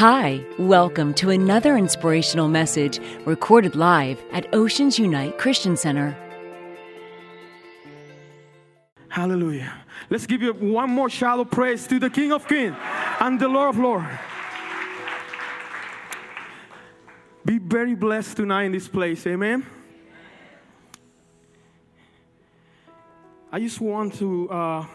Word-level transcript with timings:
Hi, 0.00 0.42
welcome 0.58 1.12
to 1.16 1.28
another 1.28 1.76
inspirational 1.76 2.48
message 2.48 2.98
recorded 3.26 3.76
live 3.76 4.18
at 4.32 4.46
Oceans 4.54 4.98
Unite 4.98 5.36
Christian 5.36 5.76
Center. 5.76 6.16
Hallelujah. 9.10 9.74
Let's 10.08 10.24
give 10.24 10.40
you 10.40 10.54
one 10.54 10.88
more 10.88 11.10
shout 11.10 11.38
of 11.38 11.50
praise 11.50 11.86
to 11.88 11.98
the 11.98 12.08
King 12.08 12.32
of 12.32 12.48
Kings 12.48 12.74
and 13.20 13.38
the 13.38 13.46
Lord 13.46 13.74
of 13.74 13.78
Lords. 13.78 14.06
Be 17.44 17.58
very 17.58 17.94
blessed 17.94 18.38
tonight 18.38 18.64
in 18.64 18.72
this 18.72 18.88
place. 18.88 19.26
Amen. 19.26 19.66
I 23.52 23.60
just 23.60 23.82
want 23.82 24.14
to, 24.14 24.48
uh, 24.48 24.86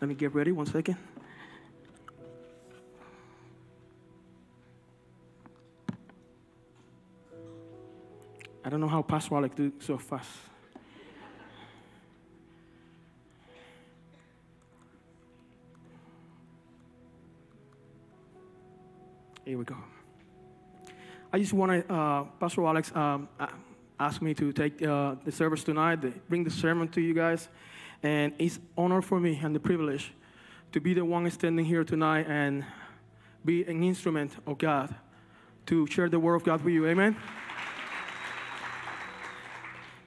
let 0.00 0.08
me 0.08 0.14
get 0.14 0.34
ready 0.34 0.52
one 0.52 0.64
second. 0.64 0.96
I 8.68 8.70
don't 8.70 8.82
know 8.82 8.88
how 8.88 9.00
Pastor 9.00 9.34
Alex 9.34 9.54
do 9.56 9.72
so 9.78 9.96
fast. 9.96 10.28
Here 19.46 19.56
we 19.56 19.64
go. 19.64 19.74
I 21.32 21.38
just 21.38 21.54
want 21.54 21.88
to, 21.88 21.94
uh, 21.94 22.24
Pastor 22.38 22.66
Alex 22.66 22.94
um, 22.94 23.30
asked 23.98 24.20
me 24.20 24.34
to 24.34 24.52
take 24.52 24.82
uh, 24.82 25.14
the 25.24 25.32
service 25.32 25.64
tonight, 25.64 26.28
bring 26.28 26.44
the 26.44 26.50
sermon 26.50 26.88
to 26.88 27.00
you 27.00 27.14
guys. 27.14 27.48
And 28.02 28.34
it's 28.38 28.60
honor 28.76 29.00
for 29.00 29.18
me 29.18 29.40
and 29.42 29.54
the 29.54 29.60
privilege 29.60 30.12
to 30.72 30.80
be 30.82 30.92
the 30.92 31.06
one 31.06 31.30
standing 31.30 31.64
here 31.64 31.84
tonight 31.84 32.26
and 32.28 32.66
be 33.46 33.64
an 33.64 33.82
instrument 33.82 34.32
of 34.46 34.58
God 34.58 34.94
to 35.64 35.86
share 35.86 36.10
the 36.10 36.20
word 36.20 36.34
of 36.34 36.44
God 36.44 36.60
with 36.60 36.74
you. 36.74 36.86
Amen. 36.86 37.16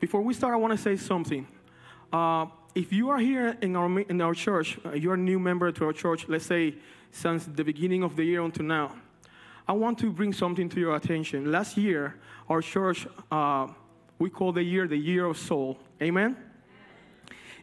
Before 0.02 0.21
we 0.21 0.33
start, 0.33 0.55
I 0.55 0.57
want 0.57 0.71
to 0.71 0.80
say 0.80 0.97
something. 0.97 1.47
Uh, 2.11 2.47
if 2.73 2.91
you 2.91 3.11
are 3.11 3.19
here 3.19 3.55
in 3.61 3.75
our, 3.75 3.99
in 3.99 4.19
our 4.19 4.33
church, 4.33 4.80
uh, 4.83 4.94
you're 4.94 5.13
a 5.13 5.17
new 5.17 5.38
member 5.38 5.71
to 5.71 5.85
our 5.85 5.94
church, 5.94 6.25
let's 6.27 6.47
say 6.47 6.73
since 7.11 7.45
the 7.45 7.63
beginning 7.63 8.02
of 8.02 8.16
the 8.16 8.23
year 8.23 8.41
until 8.41 8.66
now, 8.66 8.95
I 9.67 9.73
want 9.73 9.99
to 9.99 10.11
bring 10.11 10.33
something 10.33 10.69
to 10.69 10.79
your 10.79 10.95
attention. 10.95 11.52
Last 11.52 11.77
year, 11.77 12.16
our 12.49 12.63
church, 12.63 13.05
uh, 13.31 13.67
we 14.17 14.31
call 14.31 14.52
the 14.52 14.63
year 14.63 14.88
the 14.88 14.97
year 14.97 15.25
of 15.25 15.38
soul. 15.38 15.77
Amen? 16.02 16.35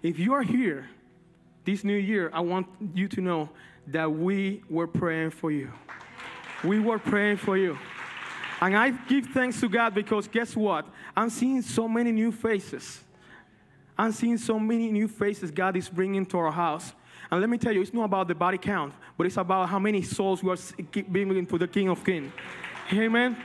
If 0.01 0.21
you 0.21 0.33
are 0.33 0.43
here 0.43 0.89
this 1.65 1.83
new 1.83 1.97
year, 1.97 2.31
I 2.33 2.39
want 2.39 2.69
you 2.95 3.09
to 3.09 3.21
know 3.21 3.51
that 3.89 4.13
we 4.13 4.63
were 4.71 4.87
praying 4.87 5.31
for 5.31 5.51
you. 5.51 5.73
We 6.63 6.79
were 6.79 7.01
praying 7.01 7.39
for 7.39 7.57
you. 7.59 7.77
And 8.61 8.77
I 8.77 8.91
give 8.91 9.27
thanks 9.27 9.61
to 9.61 9.69
God 9.69 9.95
because 9.95 10.27
guess 10.27 10.57
what? 10.57 10.87
I'm 11.17 11.31
seeing 11.31 11.63
so 11.63 11.89
many 11.89 12.11
new 12.11 12.33
faces. 12.33 13.05
I'm 13.97 14.13
seeing 14.13 14.39
so 14.39 14.59
many 14.59 14.91
new 14.91 15.09
faces 15.09 15.51
God 15.51 15.77
is 15.77 15.89
bringing 15.89 16.27
to 16.27 16.39
our 16.39 16.53
house. 16.53 16.93
And 17.31 17.41
let 17.41 17.51
me 17.51 17.59
tell 17.59 17.73
you, 17.73 17.83
it's 17.83 17.93
not 17.93 18.05
about 18.05 18.29
the 18.29 18.35
body 18.35 18.59
count, 18.59 18.95
but 19.17 19.27
it's 19.27 19.37
about 19.37 19.69
how 19.69 19.79
many 19.79 20.03
souls 20.03 20.43
we 20.43 20.51
are 20.51 21.03
bringing 21.09 21.47
to 21.47 21.59
the 21.59 21.69
King 21.69 21.89
of 21.89 22.05
Kings. 22.05 22.33
Amen. 22.93 23.37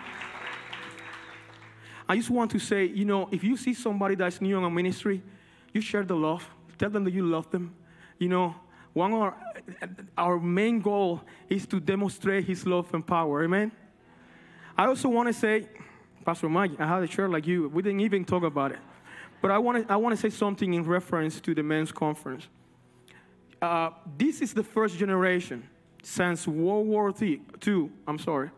I 2.08 2.16
just 2.16 2.30
want 2.30 2.52
to 2.52 2.60
say, 2.60 2.86
you 2.86 3.06
know, 3.06 3.28
if 3.32 3.44
you 3.44 3.58
see 3.58 3.74
somebody 3.74 4.16
that's 4.16 4.42
new 4.42 4.58
in 4.58 4.64
a 4.64 4.70
ministry, 4.70 5.22
you 5.74 5.82
share 5.82 6.04
the 6.04 6.16
love. 6.16 6.48
Tell 6.78 6.90
them 6.90 7.04
that 7.04 7.14
you 7.14 7.26
love 7.26 7.50
them. 7.50 7.76
You 8.20 8.30
know, 8.30 8.56
one 8.94 9.14
of 9.14 9.20
our, 9.20 9.36
our 10.18 10.40
main 10.40 10.80
goal 10.80 11.22
is 11.50 11.66
to 11.68 11.80
demonstrate 11.80 12.46
His 12.46 12.66
love 12.66 12.94
and 12.94 13.06
power. 13.06 13.44
Amen. 13.44 13.72
I 14.78 14.86
also 14.86 15.10
want 15.10 15.28
to 15.28 15.34
say, 15.34 15.68
Pastor 16.26 16.50
Mike, 16.50 16.72
I 16.80 16.88
had 16.88 17.04
a 17.04 17.08
chair 17.08 17.30
like 17.30 17.46
you. 17.46 17.70
We 17.70 17.82
didn't 17.82 18.00
even 18.02 18.26
talk 18.26 18.44
about 18.44 18.72
it. 18.72 18.80
But 19.42 19.52
I 19.52 19.58
want 19.58 19.88
to, 19.88 19.94
I 19.94 19.98
want 19.98 20.16
to 20.16 20.22
say 20.22 20.36
something 20.36 20.74
in 20.74 20.84
reference 20.84 21.42
to 21.42 21.54
the 21.54 21.64
men's 21.64 21.92
conference. 21.92 22.48
Uh, 23.62 23.92
this 24.18 24.42
is 24.42 24.54
the 24.54 24.64
first 24.64 24.98
generation 24.98 25.68
since 26.02 26.48
World 26.48 26.88
War 26.88 27.14
II, 27.22 27.90
I'm 28.08 28.20
sorry, 28.20 28.52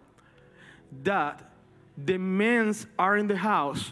that 1.03 1.51
the 1.97 2.17
men's 2.17 2.87
are 2.97 3.17
in 3.17 3.27
the 3.27 3.37
house, 3.37 3.91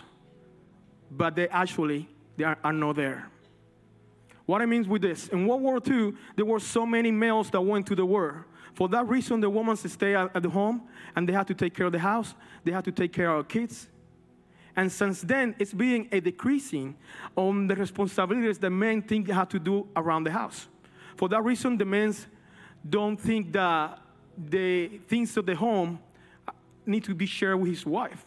but 1.12 1.36
they 1.36 1.48
actually 1.50 2.08
they 2.38 2.44
are, 2.44 2.58
are 2.64 2.74
not 2.74 2.96
there. 2.96 3.30
What 4.46 4.62
I 4.62 4.66
mean 4.66 4.88
with 4.90 5.02
this, 5.02 5.28
in 5.30 5.48
World 5.48 5.62
War 5.62 5.80
II, 5.86 6.14
there 6.36 6.46
were 6.46 6.59
so 6.59 6.86
many 6.86 7.12
males 7.12 7.50
that 7.52 7.62
went 7.62 7.88
to 7.88 7.96
the 7.96 8.06
war. 8.06 8.46
For 8.74 8.88
that 8.90 9.08
reason, 9.08 9.40
the 9.40 9.50
women 9.50 9.76
stay 9.78 10.16
at, 10.16 10.42
the 10.42 10.50
home 10.50 10.84
and 11.16 11.30
they 11.30 11.34
have 11.34 11.46
to 11.48 11.54
take 11.54 11.76
care 11.76 11.86
of 11.86 11.92
the 11.92 12.00
house, 12.00 12.34
they 12.64 12.72
have 12.72 12.84
to 12.84 12.92
take 12.92 13.14
care 13.14 13.30
of 13.30 13.48
kids. 13.48 13.88
And 14.76 14.92
since 14.92 15.22
then, 15.22 15.56
it's 15.60 15.74
been 15.74 16.08
a 16.12 16.20
decreasing 16.20 16.96
on 17.36 17.68
the 17.68 17.76
responsibilities 17.76 18.58
the 18.58 18.72
men 18.72 19.04
think 19.04 19.28
they 19.28 19.34
have 19.34 19.50
to 19.50 19.60
do 19.60 19.88
around 19.96 20.24
the 20.24 20.32
house. 20.32 20.68
For 21.16 21.30
that 21.30 21.44
reason, 21.44 21.78
the 21.78 21.86
men 21.86 22.16
don't 22.90 23.18
think 23.18 23.52
that 23.54 24.00
the 24.36 24.88
things 25.08 25.38
of 25.38 25.46
the 25.46 25.56
home 25.56 26.00
need 26.86 27.04
to 27.04 27.14
be 27.14 27.28
shared 27.28 27.60
with 27.60 27.70
his 27.70 27.86
wife. 27.86 28.26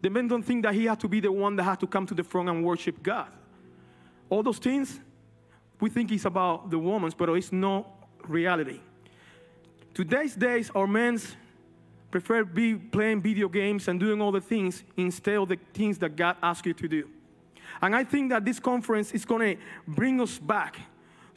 The 0.00 0.08
men 0.08 0.28
don't 0.28 0.42
think 0.42 0.64
that 0.64 0.74
he 0.74 0.86
has 0.86 0.98
to 0.98 1.08
be 1.08 1.20
the 1.20 1.30
one 1.30 1.56
that 1.56 1.64
has 1.64 1.78
to 1.78 1.86
come 1.86 2.06
to 2.06 2.14
the 2.14 2.24
front 2.24 2.48
and 2.48 2.64
worship 2.64 3.02
God. 3.02 3.28
All 4.30 4.42
those 4.42 4.58
things, 4.58 5.00
we 5.80 5.90
think 5.90 6.10
it's 6.12 6.24
about 6.24 6.70
the 6.70 6.78
woman, 6.78 7.12
but 7.16 7.28
it's 7.30 7.52
not 7.52 7.86
reality. 8.26 8.80
Today's 9.94 10.34
days, 10.34 10.72
our 10.74 10.88
men 10.88 11.20
prefer 12.10 12.44
be 12.44 12.74
playing 12.74 13.22
video 13.22 13.48
games 13.48 13.86
and 13.86 14.00
doing 14.00 14.20
all 14.20 14.32
the 14.32 14.40
things 14.40 14.82
instead 14.96 15.36
of 15.36 15.48
the 15.48 15.58
things 15.72 15.98
that 15.98 16.16
God 16.16 16.36
asks 16.42 16.66
you 16.66 16.74
to 16.74 16.88
do. 16.88 17.08
And 17.80 17.94
I 17.94 18.02
think 18.02 18.30
that 18.30 18.44
this 18.44 18.58
conference 18.58 19.12
is 19.12 19.24
going 19.24 19.56
to 19.56 19.62
bring 19.86 20.20
us 20.20 20.36
back 20.36 20.80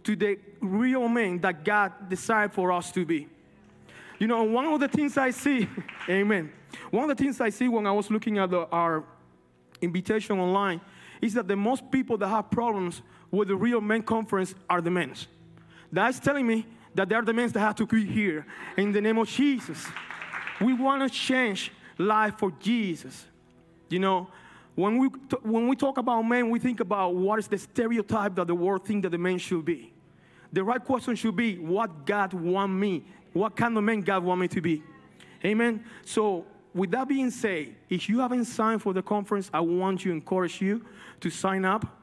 to 0.04 0.16
the 0.16 0.40
real 0.60 1.08
men 1.08 1.40
that 1.42 1.64
God 1.64 2.10
desired 2.10 2.52
for 2.52 2.72
us 2.72 2.92
to 2.94 3.06
be. 3.06 3.28
You 4.18 4.26
know, 4.26 4.44
one 4.44 4.66
of 4.66 4.80
the 4.80 4.88
things 4.88 5.18
I 5.18 5.30
see, 5.30 5.70
amen. 6.10 6.52
One 6.90 7.10
of 7.12 7.16
the 7.16 7.24
things 7.24 7.40
I 7.40 7.50
see 7.50 7.68
when 7.68 7.86
I 7.86 7.92
was 7.92 8.10
looking 8.10 8.40
at 8.40 8.50
the, 8.50 8.68
our 8.72 9.04
invitation 9.84 10.40
online 10.40 10.82
is 11.22 11.36
that 11.36 11.48
the 11.48 11.56
most 11.56 11.92
people 11.92 12.18
that 12.18 12.28
have 12.28 12.50
problems 12.50 13.04
with 13.30 13.50
the 13.50 13.56
real 13.56 13.82
men 13.82 14.02
conference 14.02 14.56
are 14.68 14.82
the 14.82 14.90
men. 14.90 15.14
That's 15.92 16.20
telling 16.20 16.48
me 16.48 16.66
that 16.98 17.08
they're 17.08 17.22
the 17.22 17.32
men 17.32 17.48
that 17.50 17.60
have 17.60 17.76
to 17.76 17.86
be 17.86 18.04
here 18.04 18.44
in 18.76 18.92
the 18.92 19.00
name 19.00 19.20
of 19.20 19.30
Jesus. 19.30 19.86
We 20.60 20.74
want 20.74 21.04
to 21.04 21.10
change 21.16 21.72
life 22.00 22.40
for 22.40 22.52
Jesus. 22.60 23.26
You 23.88 24.00
know, 24.00 24.28
when 24.74 24.98
we, 24.98 25.10
t- 25.10 25.38
when 25.44 25.68
we 25.68 25.76
talk 25.76 26.00
about 26.00 26.24
men, 26.24 26.50
we 26.50 26.58
think 26.58 26.80
about 26.80 27.14
what 27.14 27.38
is 27.38 27.48
the 27.48 27.60
stereotype 27.60 28.34
that 28.36 28.48
the 28.48 28.56
world 28.56 28.84
thinks 28.84 29.04
that 29.04 29.12
the 29.12 29.18
man 29.20 29.38
should 29.38 29.64
be. 29.64 29.94
The 30.52 30.64
right 30.64 30.84
question 30.84 31.16
should 31.16 31.36
be, 31.36 31.60
what 31.60 32.08
God 32.08 32.34
want 32.34 32.74
me? 32.74 33.06
What 33.32 33.56
kind 33.56 33.78
of 33.78 33.84
man 33.84 34.02
God 34.02 34.24
want 34.24 34.42
me 34.42 34.48
to 34.48 34.60
be? 34.60 34.82
Amen. 35.46 35.84
So 36.04 36.46
with 36.74 36.90
that 36.92 37.08
being 37.08 37.30
said, 37.30 37.76
if 37.92 38.10
you 38.10 38.20
haven't 38.22 38.46
signed 38.46 38.82
for 38.82 38.94
the 38.94 39.04
conference, 39.04 39.52
I 39.54 39.60
want 39.60 40.02
to 40.02 40.12
encourage 40.12 40.62
you 40.62 40.84
to 41.22 41.30
sign 41.30 41.64
up. 41.64 41.97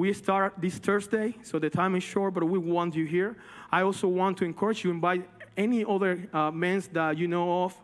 We 0.00 0.14
start 0.14 0.54
this 0.56 0.78
Thursday, 0.78 1.36
so 1.42 1.58
the 1.58 1.68
time 1.68 1.94
is 1.94 2.02
short, 2.02 2.32
but 2.32 2.42
we 2.44 2.58
want 2.58 2.94
you 2.94 3.04
here. 3.04 3.36
I 3.70 3.82
also 3.82 4.08
want 4.08 4.38
to 4.38 4.46
encourage 4.46 4.82
you, 4.82 4.90
invite 4.90 5.28
any 5.58 5.84
other 5.84 6.26
uh, 6.32 6.50
men 6.50 6.82
that 6.94 7.18
you 7.18 7.28
know 7.28 7.64
of 7.64 7.78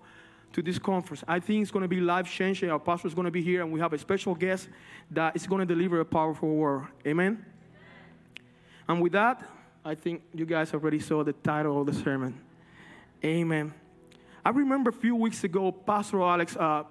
to 0.55 0.63
this 0.63 0.79
conference. 0.79 1.23
I 1.29 1.41
think 1.41 1.61
it's 1.61 1.71
going 1.71 1.83
to 1.83 1.89
be 1.89 2.01
life 2.01 2.27
changing. 2.27 2.71
Our 2.71 2.79
pastor 2.79 3.07
is 3.07 3.13
going 3.13 3.27
to 3.27 3.31
be 3.31 3.43
here, 3.43 3.61
and 3.61 3.71
we 3.71 3.81
have 3.81 3.93
a 3.93 3.99
special 3.99 4.35
guest 4.35 4.71
that 5.11 5.37
is 5.37 5.47
going 5.47 5.61
to 5.61 5.67
deliver 5.67 6.01
a 6.01 6.07
powerful 6.07 6.49
word. 6.57 6.87
Amen. 7.07 7.45
And 8.89 9.03
with 9.03 9.13
that, 9.13 9.45
I 9.85 9.95
think 9.95 10.23
you 10.33 10.47
guys 10.47 10.73
already 10.73 11.01
saw 11.01 11.23
the 11.23 11.35
title 11.35 11.83
of 11.83 11.87
the 11.87 11.93
sermon. 11.93 12.41
Amen. 13.23 13.75
I 14.43 14.49
remember 14.49 14.89
a 14.89 14.95
few 14.95 15.17
weeks 15.17 15.45
ago, 15.45 15.71
Pastor 15.71 16.23
Alex 16.23 16.57
uh, 16.57 16.85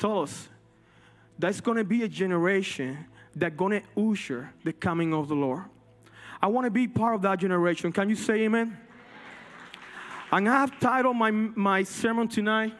told 0.00 0.24
us 0.24 0.48
that's 1.38 1.60
going 1.60 1.76
to 1.78 1.84
be 1.84 2.02
a 2.02 2.08
generation 2.08 3.06
that's 3.36 3.54
going 3.54 3.80
to 3.80 4.10
usher 4.10 4.52
the 4.64 4.72
coming 4.72 5.14
of 5.14 5.28
the 5.28 5.36
Lord. 5.36 5.64
I 6.42 6.48
want 6.48 6.64
to 6.64 6.70
be 6.70 6.88
part 6.88 7.14
of 7.14 7.22
that 7.22 7.38
generation. 7.38 7.92
Can 7.92 8.08
you 8.08 8.16
say 8.16 8.42
amen? 8.42 8.76
And 10.32 10.48
I 10.48 10.60
have 10.60 10.80
titled 10.80 11.16
my, 11.16 11.30
my 11.30 11.84
sermon 11.84 12.26
tonight, 12.26 12.74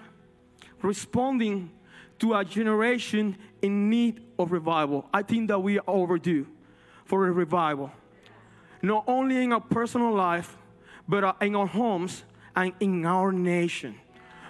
Responding 0.83 1.71
to 2.19 2.35
a 2.35 2.45
Generation 2.45 3.37
in 3.63 3.89
Need 3.89 4.23
of 4.39 4.51
Revival. 4.51 5.09
I 5.13 5.23
think 5.23 5.49
that 5.49 5.59
we 5.59 5.79
are 5.79 5.85
overdue 5.87 6.47
for 7.05 7.29
a 7.29 7.33
revival 7.33 7.93
not 8.83 9.05
only 9.07 9.43
in 9.43 9.53
our 9.53 9.61
personal 9.61 10.15
life, 10.15 10.57
but 11.09 11.25
uh, 11.25 11.33
in 11.41 11.55
our 11.57 11.67
homes 11.67 12.25
and 12.55 12.73
in 12.81 13.05
our 13.05 13.33
nation. 13.33 13.97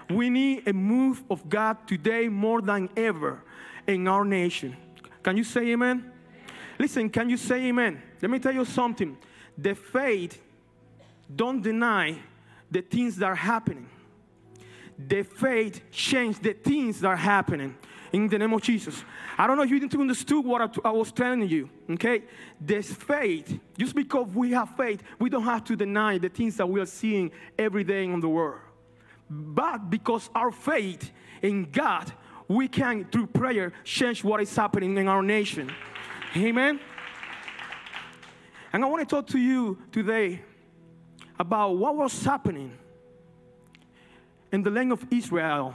We 0.09 0.31
need 0.31 0.69
a 0.69 0.73
move 0.73 1.25
of 1.31 1.49
God 1.49 1.88
today 1.88 2.29
more 2.29 2.61
than 2.61 2.88
ever 2.97 3.43
in 3.87 4.06
our 4.06 4.25
nation. 4.25 4.76
Can 5.26 5.37
you 5.37 5.43
say 5.43 5.73
amen? 5.73 6.12
Listen, 6.78 7.11
can 7.11 7.28
you 7.28 7.37
say 7.37 7.67
amen? 7.67 8.00
Let 8.23 8.31
me 8.31 8.38
tell 8.38 8.55
you 8.55 8.64
something. 8.64 9.19
The 9.58 9.75
faith 9.75 10.40
don't 11.34 11.61
deny 11.61 12.20
the 12.70 12.81
things 12.81 13.17
that 13.17 13.26
are 13.26 13.34
happening. 13.34 13.88
The 14.96 15.25
faith 15.25 15.81
change 15.90 16.38
the 16.38 16.52
things 16.52 17.00
that 17.00 17.08
are 17.08 17.17
happening 17.17 17.76
in 18.12 18.28
the 18.28 18.38
name 18.38 18.52
of 18.52 18.62
Jesus. 18.62 19.02
I 19.37 19.49
don't 19.49 19.56
know 19.56 19.64
if 19.64 19.70
you 19.70 19.81
didn't 19.81 20.00
understood 20.00 20.44
what 20.44 20.62
I, 20.62 20.88
I 20.88 20.93
was 20.93 21.11
telling 21.11 21.49
you. 21.49 21.69
Okay, 21.90 22.23
this 22.61 22.93
faith. 22.93 23.58
Just 23.76 23.96
because 23.96 24.28
we 24.32 24.52
have 24.52 24.76
faith, 24.76 25.02
we 25.19 25.28
don't 25.28 25.43
have 25.43 25.64
to 25.64 25.75
deny 25.75 26.19
the 26.19 26.28
things 26.28 26.56
that 26.58 26.69
we 26.69 26.81
are 26.81 26.87
seeing 26.87 27.32
every 27.58 27.82
day 27.82 28.05
in 28.05 28.20
the 28.20 28.28
world. 28.28 28.61
But 29.28 29.90
because 29.90 30.31
our 30.37 30.52
faith 30.52 31.11
in 31.43 31.69
God, 31.73 32.12
we 32.49 32.69
can 32.69 33.05
through 33.07 33.27
prayer 33.27 33.73
change 33.85 34.23
what 34.23 34.41
is 34.41 34.55
happening 34.55 34.97
in 34.97 35.09
our 35.09 35.23
nation. 35.23 35.73
Amen. 36.37 36.81
And 38.73 38.85
I 38.85 38.89
want 38.89 39.09
to 39.09 39.15
talk 39.17 39.27
to 39.29 39.39
you 39.39 39.79
today 39.91 40.43
about 41.39 41.77
what 41.77 41.97
was 41.97 42.25
happening 42.25 42.73
in 44.53 44.63
the 44.63 44.71
land 44.71 44.93
of 44.93 45.05
Israel 45.11 45.75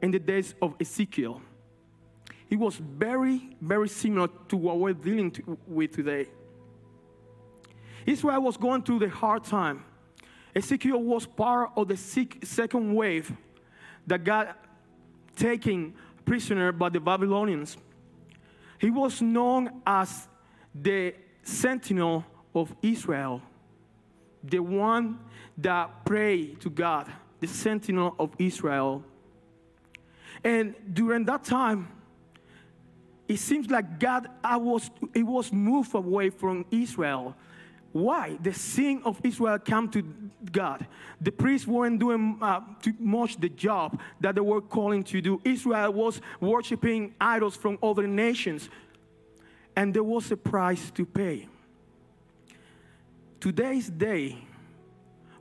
in 0.00 0.10
the 0.10 0.18
days 0.18 0.54
of 0.60 0.74
Ezekiel. 0.80 1.40
It 2.50 2.58
was 2.58 2.76
very, 2.76 3.56
very 3.60 3.88
similar 3.88 4.28
to 4.48 4.56
what 4.56 4.78
we're 4.78 4.92
dealing 4.92 5.30
to, 5.32 5.58
with 5.66 5.92
today. 5.92 6.26
Israel 8.04 8.42
was 8.42 8.56
going 8.56 8.82
through 8.82 8.98
the 8.98 9.08
hard 9.08 9.44
time. 9.44 9.84
Ezekiel 10.54 11.02
was 11.02 11.24
part 11.24 11.70
of 11.76 11.88
the 11.88 11.96
second 11.96 12.94
wave 12.94 13.32
that 14.06 14.24
got 14.24 14.58
taken 15.36 15.94
prisoner 16.24 16.72
by 16.72 16.88
the 16.88 17.00
Babylonians. 17.00 17.76
He 18.78 18.90
was 18.90 19.22
known 19.22 19.82
as 19.86 20.28
the 20.74 21.14
sentinel 21.42 22.24
of 22.54 22.74
Israel, 22.82 23.42
the 24.42 24.60
one 24.60 25.18
that 25.58 26.04
prayed 26.04 26.60
to 26.60 26.70
God, 26.70 27.10
the 27.40 27.46
sentinel 27.46 28.14
of 28.18 28.30
Israel. 28.38 29.04
And 30.44 30.74
during 30.92 31.24
that 31.26 31.44
time, 31.44 31.88
it 33.28 33.38
seems 33.38 33.70
like 33.70 33.98
God 33.98 34.28
I 34.42 34.56
was, 34.56 34.90
it 35.14 35.22
was 35.22 35.52
moved 35.52 35.94
away 35.94 36.30
from 36.30 36.64
Israel. 36.70 37.36
Why? 37.92 38.38
The 38.40 38.54
sin 38.54 39.02
of 39.04 39.20
Israel 39.22 39.58
came 39.58 39.88
to 39.90 40.02
God. 40.50 40.86
The 41.20 41.30
priests 41.30 41.66
weren't 41.66 42.00
doing 42.00 42.38
uh, 42.40 42.60
too 42.80 42.94
much 42.98 43.36
the 43.36 43.50
job 43.50 44.00
that 44.20 44.34
they 44.34 44.40
were 44.40 44.62
calling 44.62 45.04
to 45.04 45.20
do. 45.20 45.40
Israel 45.44 45.92
was 45.92 46.20
worshiping 46.40 47.14
idols 47.20 47.54
from 47.54 47.78
other 47.82 48.06
nations, 48.06 48.70
and 49.76 49.92
there 49.92 50.02
was 50.02 50.30
a 50.32 50.36
price 50.36 50.90
to 50.92 51.04
pay. 51.04 51.48
Today's 53.40 53.90
day, 53.90 54.38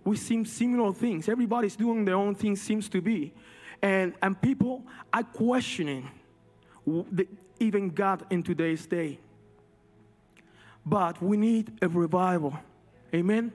we 0.03 0.18
see 0.18 0.44
similar 0.44 0.92
things. 0.94 1.30
Everybody's 1.30 1.75
doing 1.75 2.03
their 2.03 2.15
own 2.15 2.36
thing, 2.36 2.56
seems 2.56 2.89
to 2.89 3.01
be. 3.01 3.33
And, 3.81 4.13
and 4.21 4.39
people 4.39 4.83
are 5.13 5.24
questioning 5.24 6.09
the, 6.86 7.27
even 7.59 7.89
God 7.89 8.25
in 8.30 8.44
today's 8.44 8.86
day. 8.86 9.19
But 10.86 11.22
we 11.22 11.38
need 11.38 11.72
a 11.81 11.88
revival. 11.88 12.57
Amen. 13.13 13.51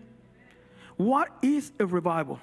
What 0.96 1.28
is 1.42 1.72
a 1.78 1.86
revival? 1.86 2.40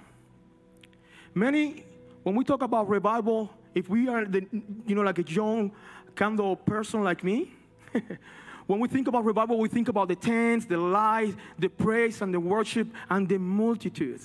Many, 1.33 1.85
when 2.23 2.35
we 2.35 2.43
talk 2.43 2.61
about 2.61 2.87
revival, 2.87 3.51
if 3.73 3.89
we 3.89 4.07
are 4.07 4.25
the, 4.25 4.45
you 4.85 4.95
know, 4.95 5.01
like 5.01 5.17
a 5.17 5.23
young 5.23 5.71
kind 6.15 6.39
of 6.39 6.63
person 6.65 7.03
like 7.03 7.23
me, 7.23 7.51
when 8.67 8.79
we 8.79 8.87
think 8.87 9.07
about 9.07 9.25
revival, 9.25 9.57
we 9.57 9.69
think 9.69 9.87
about 9.87 10.07
the 10.07 10.15
tents, 10.15 10.65
the 10.65 10.77
lights, 10.77 11.35
the 11.57 11.69
praise, 11.69 12.21
and 12.21 12.33
the 12.33 12.39
worship, 12.39 12.87
and 13.09 13.27
the 13.27 13.39
multitude. 13.39 14.21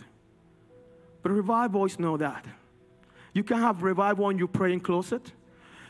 But 1.22 1.32
revival 1.32 1.84
is 1.86 1.98
not 1.98 2.18
that. 2.18 2.44
You 3.32 3.42
can 3.42 3.58
have 3.58 3.82
revival 3.82 4.28
in 4.30 4.38
your 4.38 4.48
praying 4.48 4.80
closet. 4.80 5.32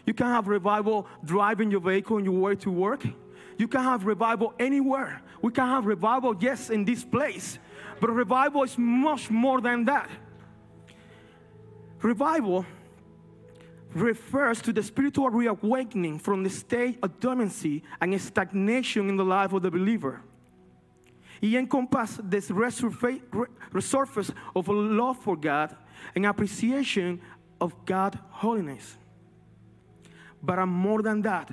You 0.07 0.15
can 0.15 0.27
have 0.27 0.49
revival 0.49 1.07
driving 1.25 1.71
your 1.71 1.81
vehicle 1.81 2.17
on 2.17 2.25
your 2.25 2.39
way 2.39 2.55
to 2.57 2.71
work. 2.71 3.07
You 3.59 3.69
can 3.69 3.83
have 3.83 4.07
revival 4.07 4.55
anywhere. 4.59 5.21
We 5.43 5.53
can 5.53 5.67
have 5.67 5.85
revival, 5.85 6.35
yes, 6.41 6.71
in 6.71 6.85
this 6.85 7.05
place. 7.05 7.59
But 8.01 8.11
revival 8.11 8.63
is 8.63 8.79
much 8.79 9.29
more 9.31 9.61
than 9.61 9.85
that. 9.85 10.09
Revival 12.01 12.65
refers 13.95 14.63
to 14.63 14.73
the 14.73 14.83
spiritual 14.83 15.29
reawakening 15.31 16.21
from 16.21 16.45
the 16.45 16.51
state 16.51 16.99
of 17.03 17.19
dormancy 17.19 17.83
and 18.01 18.21
stagnation 18.21 19.09
in 19.09 19.17
the 19.17 19.25
life 19.25 19.53
of 19.53 19.63
the 19.63 19.71
believer. 19.71 20.23
It 21.41 21.55
encompasses 21.55 22.21
this 22.23 22.51
resurface 22.51 24.35
of 24.55 24.69
a 24.69 24.73
love 24.73 25.19
for 25.19 25.37
God 25.37 25.77
and 26.15 26.27
appreciation 26.27 27.21
of 27.61 27.85
God's 27.85 28.19
holiness. 28.31 28.97
But 30.41 30.61
I'm 30.61 30.69
more 30.69 31.03
than 31.03 31.23
that. 31.23 31.51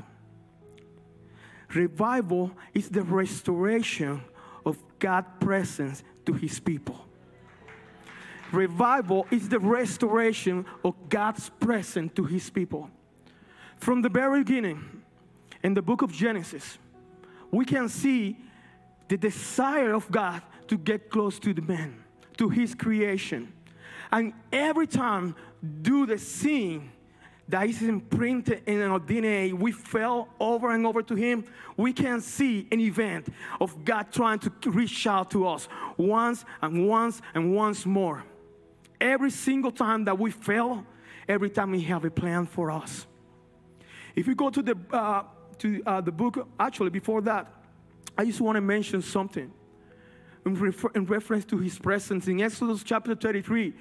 Revival 1.76 2.52
is 2.74 2.90
the 2.90 3.02
restoration 3.02 4.24
of 4.66 4.78
God's 5.00 5.28
presence 5.40 6.04
to 6.26 6.34
his 6.34 6.60
people. 6.60 7.06
Revival 8.52 9.28
is 9.32 9.50
the 9.50 9.60
restoration 9.60 10.66
of 10.84 10.96
God's 11.10 11.50
presence 11.50 12.14
to 12.16 12.24
his 12.24 12.50
people. 12.50 12.90
From 13.78 14.02
the 14.02 14.10
very 14.10 14.44
beginning, 14.44 15.04
in 15.64 15.74
the 15.74 15.82
book 15.82 16.02
of 16.02 16.12
Genesis, 16.12 16.78
we 17.52 17.66
can 17.66 17.90
see 17.90 18.38
the 19.08 19.18
desire 19.18 19.94
of 19.94 20.10
God 20.12 20.42
to 20.68 20.78
get 20.78 21.10
close 21.10 21.40
to 21.40 21.54
the 21.54 21.62
man, 21.62 22.04
to 22.38 22.50
his 22.50 22.74
creation. 22.74 23.52
And 24.12 24.34
every 24.52 24.88
time 24.88 25.36
do 25.82 26.06
the 26.06 26.18
sin 26.18 26.92
that 27.48 27.68
is 27.68 27.82
imprinted 27.82 28.64
in 28.66 28.82
our 28.82 29.00
DNA, 29.00 29.54
we 29.54 29.72
fell 29.72 30.30
over 30.40 30.72
and 30.72 30.86
over 30.86 31.04
to 31.04 31.16
Him, 31.16 31.46
we 31.78 31.94
can 31.94 32.22
see 32.22 32.68
an 32.72 32.80
event 32.80 33.28
of 33.62 33.86
God 33.86 34.12
trying 34.12 34.40
to 34.40 34.52
reach 34.72 35.06
out 35.06 35.32
to 35.32 35.48
us 35.48 35.68
once 35.98 36.44
and 36.62 36.88
once 36.88 37.22
and 37.34 37.56
once 37.56 37.86
more. 37.86 38.24
Every 39.00 39.30
single 39.30 39.72
time 39.72 40.06
that 40.06 40.18
we 40.18 40.32
fail, 40.32 40.86
every 41.28 41.50
time 41.50 41.74
He 41.74 41.82
have 41.82 42.04
a 42.06 42.12
plan 42.12 42.48
for 42.48 42.72
us. 42.72 43.06
If 44.16 44.28
you 44.28 44.36
go 44.36 44.50
to 44.50 44.62
the 44.62 44.78
uh, 44.92 45.24
to 45.60 45.84
uh, 45.86 46.02
the 46.02 46.12
book, 46.12 46.48
actually 46.60 46.90
before 46.90 47.22
that, 47.22 47.52
I 48.18 48.26
just 48.26 48.42
want 48.42 48.56
to 48.56 48.62
mention 48.62 49.02
something 49.02 49.52
in, 50.46 50.56
refer- 50.56 50.92
in 50.96 51.06
reference 51.06 51.46
to 51.46 51.58
His 51.58 51.78
presence 51.78 52.28
in 52.28 52.42
Exodus 52.42 52.84
chapter 52.84 53.16
33 53.16 53.74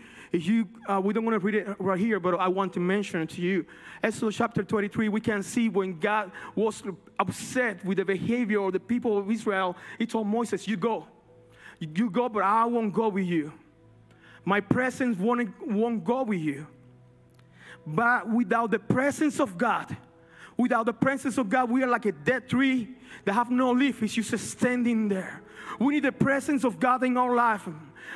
you, 0.42 0.68
uh, 0.88 1.00
we 1.00 1.12
don't 1.12 1.24
want 1.24 1.40
to 1.40 1.44
read 1.44 1.54
it 1.54 1.68
right 1.78 1.98
here, 1.98 2.18
but 2.18 2.38
I 2.38 2.48
want 2.48 2.72
to 2.74 2.80
mention 2.80 3.20
it 3.22 3.30
to 3.30 3.40
you. 3.40 3.66
Exodus 4.02 4.36
chapter 4.36 4.62
23, 4.62 5.08
we 5.08 5.20
can 5.20 5.42
see 5.42 5.68
when 5.68 5.98
God 5.98 6.32
was 6.54 6.82
upset 7.18 7.84
with 7.84 7.98
the 7.98 8.04
behavior 8.04 8.60
of 8.62 8.72
the 8.72 8.80
people 8.80 9.16
of 9.16 9.30
Israel, 9.30 9.76
he 9.98 10.06
told 10.06 10.26
Moses, 10.26 10.66
You 10.66 10.76
go. 10.76 11.06
You 11.78 12.10
go, 12.10 12.28
but 12.28 12.42
I 12.42 12.64
won't 12.64 12.92
go 12.92 13.08
with 13.08 13.26
you. 13.26 13.52
My 14.44 14.60
presence 14.60 15.18
won't, 15.18 15.50
won't 15.66 16.04
go 16.04 16.22
with 16.22 16.40
you. 16.40 16.66
But 17.86 18.28
without 18.28 18.70
the 18.70 18.78
presence 18.78 19.40
of 19.40 19.58
God, 19.58 19.94
without 20.56 20.86
the 20.86 20.92
presence 20.92 21.36
of 21.36 21.48
God, 21.48 21.70
we 21.70 21.82
are 21.82 21.88
like 21.88 22.06
a 22.06 22.12
dead 22.12 22.48
tree 22.48 22.88
that 23.24 23.32
have 23.32 23.50
no 23.50 23.72
leaf. 23.72 24.02
It's 24.02 24.14
just 24.14 24.50
standing 24.50 25.08
there. 25.08 25.42
We 25.78 25.94
need 25.94 26.04
the 26.04 26.12
presence 26.12 26.64
of 26.64 26.78
God 26.78 27.02
in 27.04 27.16
our 27.16 27.34
life. 27.34 27.68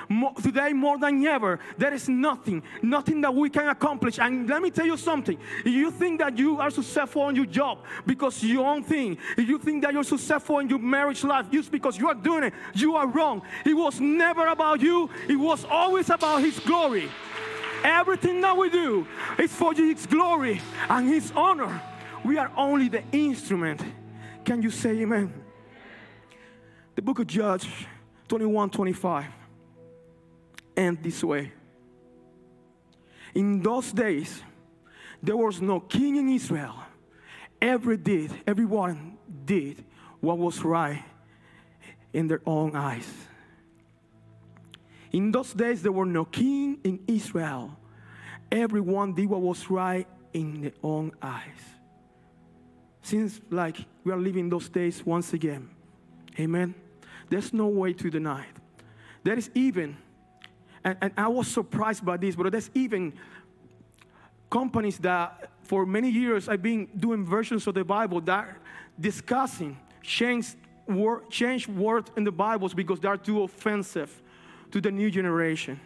More, 0.08 0.32
today, 0.34 0.72
more 0.72 0.98
than 0.98 1.24
ever, 1.26 1.58
there 1.76 1.92
is 1.92 2.08
nothing, 2.08 2.62
nothing 2.82 3.20
that 3.22 3.34
we 3.34 3.50
can 3.50 3.68
accomplish. 3.68 4.18
And 4.18 4.48
let 4.48 4.62
me 4.62 4.70
tell 4.70 4.86
you 4.86 4.96
something. 4.96 5.38
You 5.64 5.90
think 5.90 6.20
that 6.20 6.38
you 6.38 6.60
are 6.60 6.70
successful 6.70 7.28
in 7.28 7.36
your 7.36 7.46
job 7.46 7.84
because 8.06 8.42
your 8.42 8.66
own 8.66 8.82
thing, 8.84 9.18
you 9.36 9.58
think 9.58 9.82
that 9.82 9.92
you're 9.92 10.04
successful 10.04 10.60
in 10.60 10.68
your 10.68 10.78
marriage 10.78 11.24
life 11.24 11.50
just 11.50 11.70
because 11.70 11.98
you 11.98 12.08
are 12.08 12.14
doing 12.14 12.44
it, 12.44 12.54
you 12.74 12.96
are 12.96 13.06
wrong. 13.06 13.42
It 13.64 13.74
was 13.74 14.00
never 14.00 14.46
about 14.46 14.80
you, 14.80 15.10
it 15.28 15.36
was 15.36 15.64
always 15.64 16.10
about 16.10 16.42
His 16.42 16.58
glory. 16.60 17.10
Everything 17.84 18.40
that 18.40 18.56
we 18.56 18.70
do 18.70 19.06
is 19.38 19.52
for 19.52 19.72
His 19.74 20.06
glory 20.06 20.60
and 20.88 21.08
His 21.08 21.32
honor. 21.34 21.82
We 22.24 22.38
are 22.38 22.50
only 22.56 22.88
the 22.88 23.02
instrument. 23.12 23.82
Can 24.44 24.62
you 24.62 24.70
say 24.70 24.90
amen? 25.00 25.32
The 26.98 27.02
book 27.02 27.20
of 27.20 27.28
Judges 27.28 27.70
21 28.26 28.70
25 28.70 29.26
end 30.76 30.98
this 31.00 31.22
way. 31.22 31.52
In 33.36 33.62
those 33.62 33.92
days, 33.92 34.42
there 35.22 35.36
was 35.36 35.62
no 35.62 35.78
king 35.78 36.16
in 36.16 36.28
Israel. 36.28 36.74
Every 37.62 37.98
did, 37.98 38.32
everyone 38.48 39.16
did 39.44 39.84
what 40.18 40.38
was 40.38 40.64
right 40.64 41.04
in 42.12 42.26
their 42.26 42.40
own 42.44 42.74
eyes. 42.74 43.08
In 45.12 45.30
those 45.30 45.52
days, 45.52 45.82
there 45.82 45.92
were 45.92 46.04
no 46.04 46.24
king 46.24 46.80
in 46.82 46.98
Israel. 47.06 47.78
Everyone 48.50 49.14
did 49.14 49.26
what 49.30 49.40
was 49.40 49.70
right 49.70 50.08
in 50.32 50.62
their 50.62 50.74
own 50.82 51.12
eyes. 51.22 51.60
Seems 53.02 53.40
like 53.50 53.76
we 54.02 54.10
are 54.10 54.18
living 54.18 54.48
those 54.48 54.68
days 54.68 55.06
once 55.06 55.32
again. 55.32 55.70
Amen. 56.40 56.74
There's 57.30 57.52
no 57.52 57.66
way 57.66 57.92
to 57.94 58.10
deny 58.10 58.42
it. 58.42 58.56
There 59.24 59.36
is 59.36 59.50
even 59.54 59.96
and, 60.84 60.96
and 61.00 61.12
I 61.16 61.28
was 61.28 61.48
surprised 61.48 62.04
by 62.04 62.16
this, 62.16 62.34
but 62.34 62.50
there's 62.52 62.70
even 62.74 63.12
companies 64.50 64.98
that 64.98 65.50
for 65.62 65.84
many 65.84 66.08
years 66.08 66.48
I've 66.48 66.62
been 66.62 66.88
doing 66.96 67.24
versions 67.24 67.66
of 67.66 67.74
the 67.74 67.84
Bible 67.84 68.20
that 68.22 68.48
discussing 68.98 69.78
change 70.02 70.54
word, 70.86 71.28
change 71.30 71.68
words 71.68 72.10
in 72.16 72.24
the 72.24 72.32
Bibles 72.32 72.74
because 72.74 73.00
they 73.00 73.08
are 73.08 73.16
too 73.16 73.42
offensive 73.42 74.22
to 74.70 74.80
the 74.80 74.90
new 74.90 75.10
generation. 75.10 75.78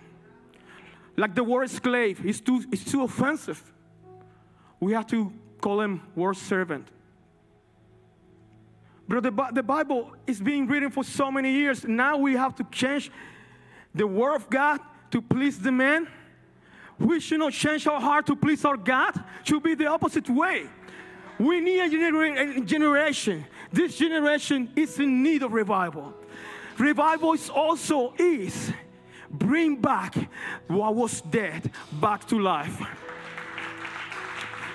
Like 1.16 1.34
the 1.34 1.44
word 1.44 1.68
slave 1.70 2.24
is 2.24 2.40
too, 2.40 2.64
it's 2.70 2.84
too 2.84 3.02
offensive. 3.02 3.62
We 4.80 4.92
have 4.92 5.06
to 5.08 5.32
call 5.60 5.80
him 5.80 6.02
word 6.14 6.36
servant. 6.36 6.88
But 9.12 9.24
the, 9.24 9.48
the 9.52 9.62
Bible 9.62 10.10
is 10.26 10.40
being 10.40 10.66
written 10.66 10.90
for 10.90 11.04
so 11.04 11.30
many 11.30 11.52
years. 11.52 11.84
Now 11.84 12.16
we 12.16 12.32
have 12.32 12.54
to 12.54 12.64
change 12.72 13.10
the 13.94 14.06
word 14.06 14.36
of 14.36 14.48
God 14.48 14.80
to 15.10 15.20
please 15.20 15.58
the 15.58 15.70
man. 15.70 16.08
We 16.98 17.20
should 17.20 17.40
not 17.40 17.52
change 17.52 17.86
our 17.86 18.00
heart 18.00 18.24
to 18.28 18.36
please 18.36 18.64
our 18.64 18.78
God. 18.78 19.14
It 19.16 19.48
should 19.48 19.62
be 19.62 19.74
the 19.74 19.84
opposite 19.84 20.30
way. 20.30 20.66
We 21.38 21.60
need 21.60 21.80
a, 21.80 21.90
genera- 21.90 22.56
a 22.56 22.60
generation. 22.62 23.44
This 23.70 23.98
generation 23.98 24.70
is 24.76 24.98
in 24.98 25.22
need 25.22 25.42
of 25.42 25.52
revival. 25.52 26.14
Revival 26.78 27.34
is 27.34 27.50
also 27.50 28.14
is 28.18 28.72
bring 29.30 29.76
back 29.76 30.14
what 30.68 30.94
was 30.94 31.20
dead 31.20 31.70
back 32.00 32.26
to 32.28 32.38
life. 32.38 32.80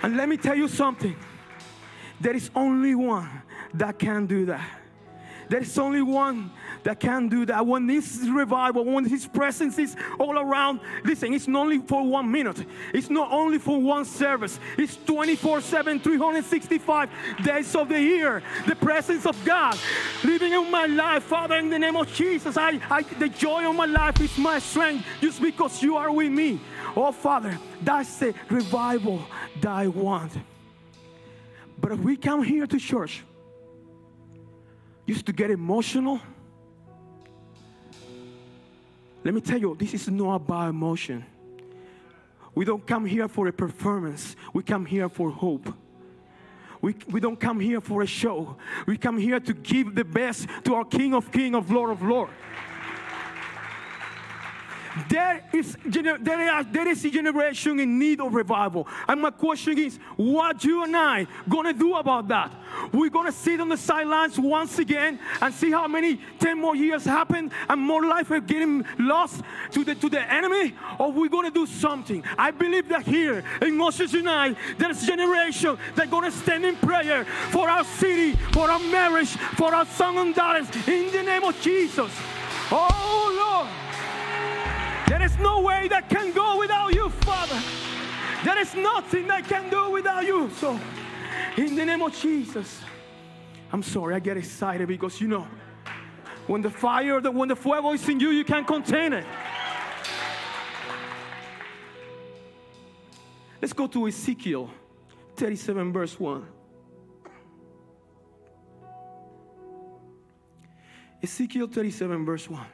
And 0.03 0.15
let 0.15 0.29
me 0.29 0.37
tell 0.37 0.55
you 0.55 0.67
something. 0.67 1.15
There 2.21 2.35
is 2.35 2.51
only 2.55 2.93
one 2.93 3.41
that 3.75 3.99
can 3.99 4.25
do 4.25 4.45
that. 4.45 4.67
There 5.49 5.61
is 5.61 5.77
only 5.77 6.01
one 6.01 6.51
that 6.83 6.99
can 6.99 7.29
do 7.29 7.45
that. 7.45 7.65
When 7.65 7.87
this 7.87 8.25
revival, 8.27 8.83
when 8.83 9.05
His 9.05 9.25
presence 9.27 9.79
is 9.79 9.95
all 10.19 10.37
around, 10.37 10.81
listen, 11.03 11.33
it's 11.33 11.47
not 11.47 11.61
only 11.61 11.79
for 11.79 12.05
one 12.05 12.29
minute, 12.31 12.65
it's 12.93 13.09
not 13.09 13.31
only 13.31 13.57
for 13.57 13.79
one 13.79 14.05
service, 14.05 14.59
it's 14.77 14.97
24 14.97 15.61
7, 15.61 15.99
365 15.99 17.09
days 17.43 17.75
of 17.75 17.89
the 17.89 18.01
year. 18.01 18.43
The 18.67 18.75
presence 18.75 19.25
of 19.25 19.37
God 19.45 19.77
living 20.23 20.53
in 20.53 20.69
my 20.69 20.85
life, 20.85 21.23
Father, 21.23 21.55
in 21.55 21.69
the 21.69 21.79
name 21.79 21.95
of 21.95 22.11
Jesus. 22.13 22.57
I, 22.57 22.79
I, 22.89 23.03
the 23.03 23.29
joy 23.29 23.69
of 23.69 23.75
my 23.75 23.85
life 23.85 24.19
is 24.19 24.37
my 24.37 24.59
strength 24.59 25.05
just 25.21 25.41
because 25.41 25.81
you 25.81 25.95
are 25.95 26.11
with 26.11 26.31
me. 26.31 26.59
Oh, 26.95 27.11
Father, 27.11 27.57
that's 27.81 28.17
the 28.17 28.33
revival 28.49 29.21
that 29.61 29.71
I 29.71 29.87
want. 29.87 30.33
But 31.79 31.91
if 31.91 31.99
we 31.99 32.17
come 32.17 32.43
here 32.43 32.65
to 32.65 32.79
church, 32.79 33.23
used 35.07 35.25
to 35.25 35.33
get 35.33 35.49
emotional. 35.49 36.21
Let 39.23 39.33
me 39.33 39.41
tell 39.41 39.57
you, 39.57 39.75
this 39.75 39.93
is 39.93 40.09
not 40.09 40.35
about 40.35 40.69
emotion. 40.69 41.25
We 42.53 42.65
don't 42.65 42.85
come 42.85 43.05
here 43.05 43.27
for 43.27 43.47
a 43.47 43.53
performance, 43.53 44.35
we 44.53 44.63
come 44.63 44.85
here 44.85 45.09
for 45.09 45.31
hope. 45.31 45.73
We, 46.79 46.95
we 47.09 47.19
don't 47.19 47.39
come 47.39 47.59
here 47.59 47.81
for 47.81 48.03
a 48.03 48.05
show. 48.05 48.55
We 48.85 48.97
come 48.97 49.17
here 49.17 49.39
to 49.39 49.53
give 49.53 49.95
the 49.95 50.05
best 50.05 50.47
to 50.65 50.75
our 50.75 50.85
King 50.85 51.15
of 51.15 51.31
King, 51.31 51.55
of 51.55 51.71
Lord 51.71 51.89
of 51.89 52.03
Lord. 52.03 52.29
There 55.09 55.43
is, 55.53 55.77
there, 55.85 56.87
is 56.87 57.05
a 57.05 57.09
generation 57.09 57.79
in 57.79 57.99
need 57.99 58.21
of 58.21 58.33
revival. 58.33 58.87
And 59.07 59.21
my 59.21 59.31
question 59.31 59.77
is, 59.77 59.97
what 60.15 60.63
you 60.63 60.83
and 60.83 60.95
I 60.95 61.27
gonna 61.47 61.73
do 61.73 61.95
about 61.95 62.27
that? 62.29 62.51
We're 62.91 63.09
gonna 63.09 63.31
sit 63.31 63.59
on 63.59 63.69
the 63.69 63.77
sidelines 63.77 64.39
once 64.39 64.79
again 64.79 65.19
and 65.41 65.53
see 65.53 65.71
how 65.71 65.87
many 65.87 66.19
10 66.39 66.59
more 66.59 66.75
years 66.75 67.03
happen 67.03 67.51
and 67.69 67.81
more 67.81 68.05
life 68.05 68.31
are 68.31 68.39
getting 68.39 68.85
lost 68.99 69.41
to 69.71 69.83
the, 69.83 69.95
to 69.95 70.09
the 70.09 70.21
enemy? 70.31 70.73
Or 70.99 71.11
we're 71.11 71.29
gonna 71.29 71.51
do 71.51 71.65
something? 71.65 72.23
I 72.37 72.51
believe 72.51 72.89
that 72.89 73.03
here 73.03 73.43
in 73.61 73.79
Oceans 73.79 74.13
Unite, 74.13 74.57
there's 74.77 75.03
a 75.03 75.05
generation 75.05 75.77
that 75.95 76.09
gonna 76.09 76.31
stand 76.31 76.65
in 76.65 76.75
prayer 76.75 77.25
for 77.51 77.69
our 77.69 77.83
city, 77.83 78.33
for 78.51 78.69
our 78.69 78.79
marriage, 78.79 79.29
for 79.57 79.73
our 79.73 79.85
sons 79.85 80.17
and 80.17 80.35
daughters, 80.35 80.67
in 80.87 81.11
the 81.11 81.23
name 81.23 81.43
of 81.43 81.59
Jesus. 81.61 82.11
Oh 82.71 83.63
Lord. 83.63 83.86
There 85.07 85.21
is 85.21 85.37
no 85.39 85.61
way 85.61 85.87
that 85.87 86.09
can 86.09 86.33
go 86.33 86.59
without 86.59 86.93
you, 86.93 87.09
Father. 87.09 87.59
There 88.43 88.59
is 88.59 88.75
nothing 88.75 89.27
that 89.27 89.47
can 89.47 89.69
do 89.69 89.89
without 89.91 90.25
you. 90.25 90.49
So, 90.51 90.79
in 91.55 91.75
the 91.75 91.85
name 91.85 92.01
of 92.01 92.13
Jesus, 92.13 92.81
I'm 93.71 93.83
sorry, 93.83 94.15
I 94.15 94.19
get 94.19 94.37
excited 94.37 94.87
because 94.87 95.21
you 95.21 95.27
know, 95.27 95.47
when 96.45 96.61
the 96.61 96.69
fire, 96.69 97.21
the, 97.21 97.31
when 97.31 97.47
the 97.49 97.55
fuego 97.55 97.93
is 97.93 98.07
in 98.07 98.19
you, 98.19 98.31
you 98.31 98.43
can't 98.43 98.67
contain 98.67 99.13
it. 99.13 99.25
Let's 103.61 103.73
go 103.73 103.87
to 103.87 104.07
Ezekiel 104.07 104.69
37, 105.35 105.93
verse 105.93 106.19
1. 106.19 106.47
Ezekiel 111.23 111.67
37, 111.67 112.25
verse 112.25 112.49
1. 112.49 112.65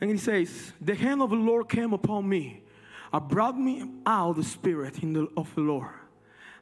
And 0.00 0.10
he 0.10 0.16
says, 0.16 0.72
The 0.80 0.94
hand 0.94 1.22
of 1.22 1.30
the 1.30 1.36
Lord 1.36 1.68
came 1.68 1.92
upon 1.92 2.28
me. 2.28 2.62
I 3.12 3.18
brought 3.18 3.58
me 3.58 3.84
out 4.06 4.36
the 4.36 4.44
spirit 4.44 4.94
the, 4.94 5.28
of 5.36 5.54
the 5.54 5.62
Lord 5.62 5.90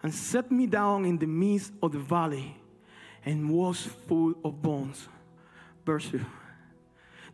and 0.03 0.15
set 0.15 0.53
me 0.53 0.67
down 0.67 1.05
in 1.05 1.19
the 1.19 1.27
midst 1.27 1.73
of 1.83 1.93
the 1.93 1.99
valley 1.99 2.57
and 3.25 3.51
was 3.51 3.89
full 4.07 4.35
of 4.45 4.63
bones. 4.63 5.09
Verse 5.85 6.09
2. 6.11 6.25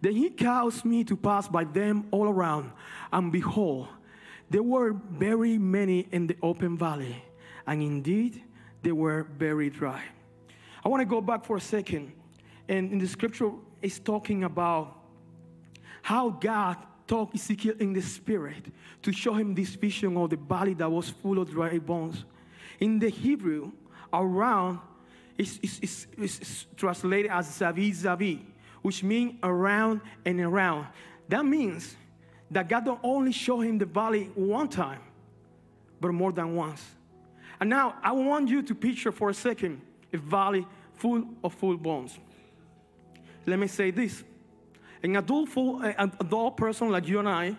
Then 0.00 0.14
he 0.14 0.30
caused 0.30 0.84
me 0.84 1.04
to 1.04 1.16
pass 1.16 1.46
by 1.46 1.64
them 1.64 2.06
all 2.10 2.28
around, 2.28 2.72
and 3.12 3.30
behold, 3.30 3.88
there 4.50 4.62
were 4.62 4.94
very 5.10 5.58
many 5.58 6.08
in 6.10 6.26
the 6.26 6.36
open 6.42 6.76
valley, 6.76 7.22
and 7.66 7.82
indeed 7.82 8.42
they 8.82 8.92
were 8.92 9.28
very 9.38 9.70
dry. 9.70 10.02
I 10.84 10.88
want 10.88 11.02
to 11.02 11.06
go 11.06 11.20
back 11.20 11.44
for 11.44 11.56
a 11.56 11.60
second, 11.60 12.12
and 12.68 12.90
in 12.90 12.98
the 12.98 13.06
scripture, 13.06 13.52
it's 13.80 14.00
talking 14.00 14.44
about 14.44 15.01
how 16.02 16.30
God 16.30 16.76
talked 17.06 17.34
Ezekiel 17.34 17.74
in 17.78 17.92
the 17.92 18.02
spirit 18.02 18.66
to 19.02 19.12
show 19.12 19.34
him 19.34 19.54
this 19.54 19.70
vision 19.70 20.16
of 20.16 20.30
the 20.30 20.36
valley 20.36 20.74
that 20.74 20.90
was 20.90 21.10
full 21.10 21.38
of 21.38 21.50
dry 21.50 21.78
bones. 21.78 22.24
In 22.80 22.98
the 22.98 23.08
Hebrew, 23.08 23.72
around 24.12 24.80
is, 25.38 25.58
is, 25.62 25.78
is, 25.80 26.06
is 26.18 26.66
translated 26.76 27.30
as 27.30 27.48
Zavi 27.48 27.90
Zavi, 27.90 28.40
which 28.82 29.02
means 29.02 29.34
around 29.42 30.00
and 30.24 30.40
around. 30.40 30.86
That 31.28 31.44
means 31.44 31.96
that 32.50 32.68
God 32.68 32.84
don't 32.84 33.00
only 33.02 33.32
show 33.32 33.60
him 33.60 33.78
the 33.78 33.86
valley 33.86 34.30
one 34.34 34.68
time, 34.68 35.00
but 36.00 36.12
more 36.12 36.32
than 36.32 36.54
once. 36.54 36.84
And 37.60 37.70
now 37.70 37.94
I 38.02 38.12
want 38.12 38.48
you 38.48 38.62
to 38.62 38.74
picture 38.74 39.12
for 39.12 39.30
a 39.30 39.34
second 39.34 39.80
a 40.12 40.18
valley 40.18 40.66
full 40.94 41.24
of 41.42 41.54
full 41.54 41.76
bones. 41.76 42.18
Let 43.46 43.58
me 43.58 43.66
say 43.66 43.90
this 43.90 44.22
an 45.02 45.16
adult, 45.16 45.48
full, 45.48 45.82
an 45.82 46.12
adult 46.20 46.56
person 46.56 46.90
like 46.90 47.08
you 47.08 47.18
and 47.18 47.28
I 47.28 47.56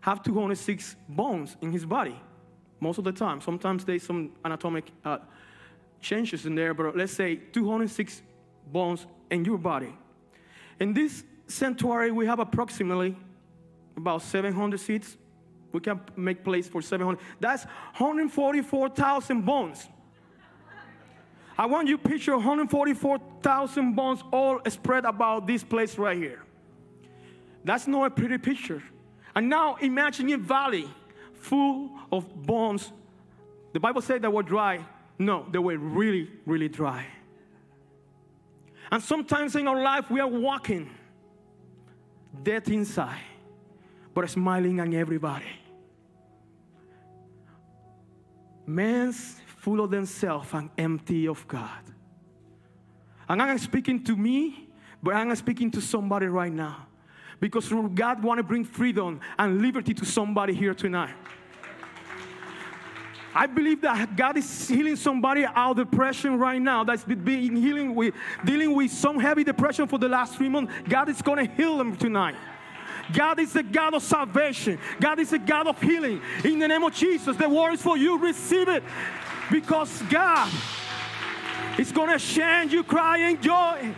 have 0.00 0.22
206 0.22 0.96
bones 1.08 1.56
in 1.60 1.72
his 1.72 1.84
body 1.84 2.18
most 2.80 2.98
of 2.98 3.04
the 3.04 3.12
time. 3.12 3.40
Sometimes 3.40 3.84
there's 3.84 4.02
some 4.02 4.32
anatomic 4.44 4.90
uh, 5.04 5.18
changes 6.00 6.46
in 6.46 6.54
there, 6.54 6.74
but 6.74 6.96
let's 6.96 7.12
say 7.12 7.36
206 7.36 8.22
bones 8.72 9.06
in 9.30 9.44
your 9.44 9.58
body. 9.58 9.94
In 10.80 10.94
this 10.94 11.24
sanctuary, 11.46 12.10
we 12.12 12.26
have 12.26 12.38
approximately 12.38 13.16
about 13.96 14.22
700 14.22 14.78
seats. 14.78 15.16
We 15.72 15.80
can 15.80 16.00
make 16.16 16.44
place 16.44 16.68
for 16.68 16.80
700. 16.80 17.20
That's 17.40 17.64
144,000 17.64 19.44
bones. 19.44 19.88
I 21.58 21.66
want 21.66 21.88
you 21.88 21.96
to 21.96 22.08
picture 22.08 22.36
144,000 22.36 23.94
bones 23.94 24.22
all 24.32 24.60
spread 24.68 25.04
about 25.04 25.48
this 25.48 25.64
place 25.64 25.98
right 25.98 26.16
here. 26.16 26.44
That's 27.64 27.88
not 27.88 28.04
a 28.04 28.10
pretty 28.10 28.38
picture. 28.38 28.80
And 29.34 29.48
now 29.48 29.74
imagine 29.76 30.30
a 30.32 30.38
valley 30.38 30.88
full 31.34 31.90
of 32.12 32.46
bones. 32.46 32.92
The 33.72 33.80
Bible 33.80 34.00
said 34.00 34.22
they 34.22 34.28
were 34.28 34.44
dry. 34.44 34.86
No, 35.18 35.46
they 35.50 35.58
were 35.58 35.76
really, 35.76 36.30
really 36.46 36.68
dry. 36.68 37.04
And 38.92 39.02
sometimes 39.02 39.56
in 39.56 39.66
our 39.66 39.82
life 39.82 40.10
we 40.10 40.20
are 40.20 40.28
walking 40.28 40.88
dead 42.42 42.68
inside, 42.68 43.20
but 44.14 44.30
smiling 44.30 44.80
on 44.80 44.94
everybody. 44.94 45.44
Man's 48.64 49.40
full 49.68 49.84
of 49.84 49.90
themselves 49.90 50.48
and 50.54 50.70
empty 50.78 51.28
of 51.28 51.46
God. 51.46 51.82
And 53.28 53.42
I'm 53.42 53.58
speaking 53.58 54.02
to 54.04 54.16
me, 54.16 54.66
but 55.02 55.12
I'm 55.12 55.36
speaking 55.36 55.70
to 55.72 55.82
somebody 55.82 56.24
right 56.24 56.50
now. 56.50 56.86
Because 57.38 57.70
God 57.94 58.22
want 58.22 58.38
to 58.38 58.42
bring 58.42 58.64
freedom 58.64 59.20
and 59.38 59.60
liberty 59.60 59.92
to 59.92 60.06
somebody 60.06 60.54
here 60.54 60.72
tonight. 60.72 61.14
I 63.34 63.44
believe 63.44 63.82
that 63.82 64.16
God 64.16 64.38
is 64.38 64.68
healing 64.68 64.96
somebody 64.96 65.44
out 65.44 65.78
of 65.78 65.90
depression 65.90 66.38
right 66.38 66.62
now 66.62 66.82
that's 66.82 67.04
been 67.04 67.54
healing 67.54 67.94
with 67.94 68.14
dealing 68.46 68.74
with 68.74 68.90
some 68.90 69.20
heavy 69.20 69.44
depression 69.44 69.86
for 69.86 69.98
the 69.98 70.08
last 70.08 70.36
three 70.36 70.48
months. 70.48 70.72
God 70.88 71.10
is 71.10 71.20
going 71.20 71.46
to 71.46 71.54
heal 71.54 71.76
them 71.76 71.94
tonight. 71.94 72.36
God 73.12 73.38
is 73.38 73.52
the 73.52 73.62
God 73.62 73.92
of 73.92 74.02
salvation. 74.02 74.78
God 74.98 75.18
is 75.18 75.30
the 75.30 75.38
God 75.38 75.66
of 75.66 75.80
healing. 75.80 76.22
In 76.42 76.58
the 76.58 76.68
name 76.68 76.84
of 76.84 76.94
Jesus, 76.94 77.36
the 77.36 77.48
word 77.48 77.74
is 77.74 77.82
for 77.82 77.98
you. 77.98 78.18
Receive 78.18 78.68
it 78.68 78.82
because 79.50 80.02
God 80.02 80.52
is 81.78 81.92
going 81.92 82.10
to 82.10 82.24
change 82.24 82.72
you 82.72 82.82
crying 82.82 83.40
joy. 83.40 83.94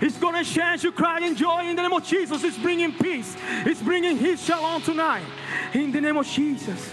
It's 0.00 0.18
going 0.18 0.42
to 0.42 0.48
change 0.48 0.84
you 0.84 0.92
crying 0.92 1.34
joy 1.34 1.68
in 1.68 1.76
the 1.76 1.82
name 1.82 1.92
of 1.92 2.04
Jesus. 2.04 2.42
It's 2.42 2.58
bringing 2.58 2.92
peace. 2.92 3.36
It's 3.64 3.82
bringing 3.82 4.16
His 4.16 4.42
shalom 4.42 4.82
tonight 4.82 5.24
in 5.72 5.92
the 5.92 6.00
name 6.00 6.16
of 6.16 6.26
Jesus. 6.26 6.92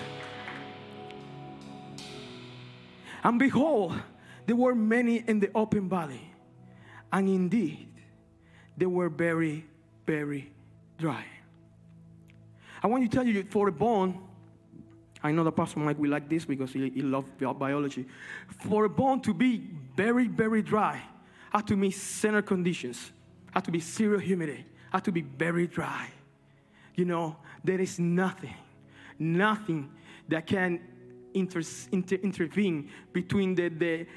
And 3.24 3.38
behold, 3.38 4.00
there 4.46 4.56
were 4.56 4.76
many 4.76 5.24
in 5.28 5.40
the 5.40 5.52
open 5.54 5.88
valley, 5.88 6.34
and 7.12 7.28
indeed 7.28 7.90
they 8.78 8.88
were 8.88 9.10
very, 9.10 9.66
very 10.06 10.52
dry. 10.98 11.26
I 12.84 12.88
want 12.88 13.04
to 13.04 13.16
tell 13.16 13.26
you 13.26 13.44
for 13.44 13.68
a 13.68 13.72
bone, 13.72 14.20
I 15.24 15.32
know 15.32 15.44
the 15.44 15.52
Pastor 15.52 15.80
Mike 15.80 16.00
will 16.00 16.10
like 16.10 16.28
this 16.28 16.46
because 16.46 16.74
he, 16.74 16.90
he 16.90 17.02
loves 17.02 17.30
biology. 17.38 18.06
For 18.70 18.86
a 18.86 18.90
bone 18.90 19.22
to 19.22 19.34
be 19.34 19.70
very, 19.96 20.28
very 20.28 20.62
dry, 20.62 21.02
had 21.52 21.68
to 21.68 21.76
meet 21.76 21.92
center 21.92 22.42
conditions, 22.42 23.12
had 23.54 23.66
to 23.66 23.72
be 23.72 23.80
zero 23.80 24.18
humidity, 24.18 24.66
had 24.92 25.04
to 25.06 25.12
be 25.12 25.22
very 25.22 25.68
dry. 25.68 26.08
You 26.96 27.06
know, 27.06 27.38
there 27.64 27.80
is 27.80 28.00
nothing, 28.00 28.56
nothing 29.20 29.92
that 30.28 30.48
can 30.48 30.80
inter, 31.34 31.62
inter, 31.92 32.16
intervene 32.16 32.90
between 33.14 33.56
the, 33.56 33.70
the 33.70 34.08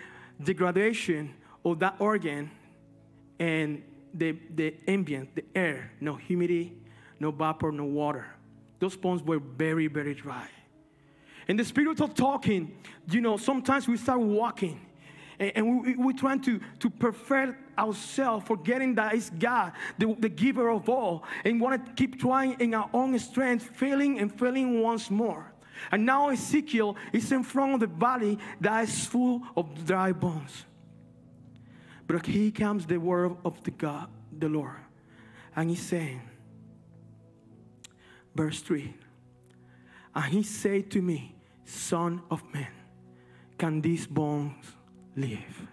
degradation 0.42 1.34
of 1.64 1.78
that 1.80 1.96
organ 1.98 2.50
and 3.38 3.82
the, 4.14 4.38
the 4.54 4.74
ambient, 4.86 5.34
the 5.34 5.44
air, 5.54 5.92
no 6.00 6.14
humidity, 6.14 6.72
no 7.20 7.30
vapor, 7.30 7.72
no 7.72 7.84
water. 7.84 8.26
Those 8.78 8.96
bones 8.96 9.22
were 9.22 9.38
very, 9.38 9.86
very 9.86 10.14
dry. 10.14 10.48
In 11.48 11.56
the 11.56 11.64
spirit 11.64 12.00
of 12.00 12.14
talking, 12.14 12.76
you 13.10 13.20
know, 13.20 13.36
sometimes 13.36 13.86
we 13.86 13.96
start 13.96 14.20
walking 14.20 14.80
and, 15.38 15.82
we, 15.82 15.96
we're 15.96 16.12
trying 16.12 16.40
to, 16.42 16.60
to 16.78 16.90
perfect 16.90 17.78
ourselves, 17.78 18.46
forgetting 18.46 18.94
that 18.94 19.14
it's 19.14 19.30
God, 19.30 19.72
the, 19.98 20.14
the 20.18 20.28
giver 20.28 20.68
of 20.70 20.88
all, 20.88 21.24
and 21.44 21.60
want 21.60 21.84
to 21.84 21.92
keep 21.94 22.20
trying 22.20 22.56
in 22.60 22.74
our 22.74 22.88
own 22.92 23.18
strength, 23.18 23.64
failing 23.74 24.20
and 24.20 24.36
failing 24.38 24.80
once 24.80 25.10
more. 25.10 25.52
And 25.90 26.06
now 26.06 26.28
Ezekiel 26.28 26.96
is 27.12 27.32
in 27.32 27.42
front 27.42 27.74
of 27.74 27.80
the 27.80 27.86
valley 27.88 28.38
that 28.60 28.84
is 28.84 29.06
full 29.06 29.42
of 29.56 29.84
dry 29.84 30.12
bones. 30.12 30.64
But 32.06 32.24
here 32.26 32.50
comes 32.50 32.86
the 32.86 32.98
word 32.98 33.36
of 33.44 33.62
the 33.64 33.70
God, 33.70 34.08
the 34.38 34.48
Lord. 34.48 34.76
And 35.56 35.70
he's 35.70 35.82
saying, 35.82 36.20
verse 38.34 38.60
3 38.60 38.94
And 40.14 40.24
he 40.32 40.42
said 40.42 40.90
to 40.92 41.02
me, 41.02 41.33
Son 41.64 42.22
of 42.30 42.42
man, 42.52 42.68
can 43.58 43.80
these 43.80 44.06
bones 44.06 44.64
live? 45.16 45.68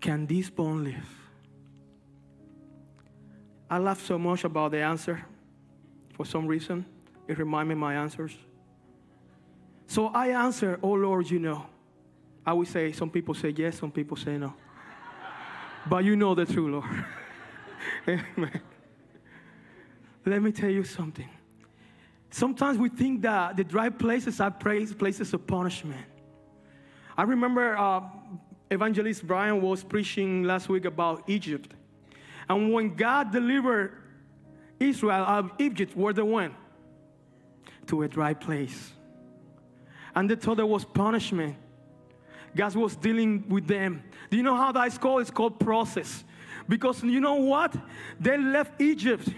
Can 0.00 0.26
these 0.26 0.50
bones 0.50 0.88
live? 0.88 1.08
I 3.68 3.78
laugh 3.78 4.00
so 4.04 4.18
much 4.18 4.44
about 4.44 4.70
the 4.70 4.80
answer 4.80 5.24
for 6.14 6.24
some 6.24 6.46
reason. 6.46 6.86
It 7.26 7.38
reminds 7.38 7.68
me 7.68 7.74
my 7.74 7.94
answers. 7.94 8.36
So 9.88 10.08
I 10.08 10.28
answer, 10.28 10.78
Oh 10.82 10.92
Lord, 10.92 11.30
you 11.30 11.38
know. 11.38 11.66
I 12.44 12.52
would 12.52 12.68
say, 12.68 12.92
some 12.92 13.10
people 13.10 13.34
say 13.34 13.52
yes, 13.56 13.78
some 13.78 13.90
people 13.90 14.16
say 14.16 14.38
no. 14.38 14.54
but 15.88 16.04
you 16.04 16.14
know 16.14 16.34
the 16.36 16.46
truth, 16.46 16.70
Lord. 16.70 17.04
Amen. 18.08 18.60
Let 20.24 20.42
me 20.42 20.52
tell 20.52 20.70
you 20.70 20.84
something. 20.84 21.28
Sometimes 22.30 22.78
we 22.78 22.88
think 22.88 23.22
that 23.22 23.56
the 23.56 23.64
dry 23.64 23.88
places 23.88 24.40
are 24.40 24.50
places 24.50 25.32
of 25.32 25.46
punishment. 25.46 26.04
I 27.16 27.22
remember 27.22 27.76
uh, 27.76 28.02
Evangelist 28.70 29.26
Brian 29.26 29.62
was 29.62 29.82
preaching 29.84 30.42
last 30.42 30.68
week 30.68 30.84
about 30.84 31.22
Egypt. 31.28 31.72
And 32.48 32.72
when 32.72 32.94
God 32.94 33.32
delivered 33.32 33.92
Israel 34.78 35.12
out 35.12 35.44
of 35.44 35.50
Egypt, 35.58 35.96
where 35.96 36.12
they 36.12 36.22
went? 36.22 36.54
To 37.86 38.02
a 38.02 38.08
dry 38.08 38.34
place. 38.34 38.92
And 40.14 40.28
they 40.28 40.34
thought 40.34 40.56
there 40.56 40.66
was 40.66 40.84
punishment. 40.84 41.56
God 42.54 42.74
was 42.74 42.96
dealing 42.96 43.48
with 43.48 43.66
them. 43.66 44.02
Do 44.30 44.36
you 44.36 44.42
know 44.42 44.56
how 44.56 44.72
that's 44.72 44.98
called? 44.98 45.20
It's 45.20 45.30
called 45.30 45.60
process. 45.60 46.24
Because 46.68 47.02
you 47.04 47.20
know 47.20 47.34
what? 47.34 47.76
They 48.18 48.36
left 48.36 48.80
Egypt 48.80 49.28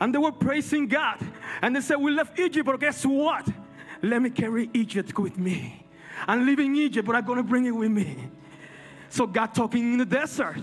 and 0.00 0.14
they 0.14 0.18
were 0.18 0.32
praising 0.32 0.86
God. 0.86 1.18
And 1.62 1.74
they 1.74 1.80
said, 1.80 1.96
We 1.96 2.10
left 2.10 2.38
Egypt, 2.38 2.66
but 2.66 2.80
guess 2.80 3.04
what? 3.04 3.48
Let 4.02 4.22
me 4.22 4.30
carry 4.30 4.70
Egypt 4.74 5.18
with 5.18 5.38
me. 5.38 5.86
I'm 6.26 6.46
leaving 6.46 6.74
Egypt, 6.76 7.06
but 7.06 7.16
I'm 7.16 7.24
going 7.24 7.38
to 7.38 7.42
bring 7.42 7.66
it 7.66 7.70
with 7.70 7.90
me. 7.90 8.28
So 9.08 9.26
God 9.26 9.54
talking 9.54 9.92
in 9.92 9.98
the 9.98 10.06
desert. 10.06 10.58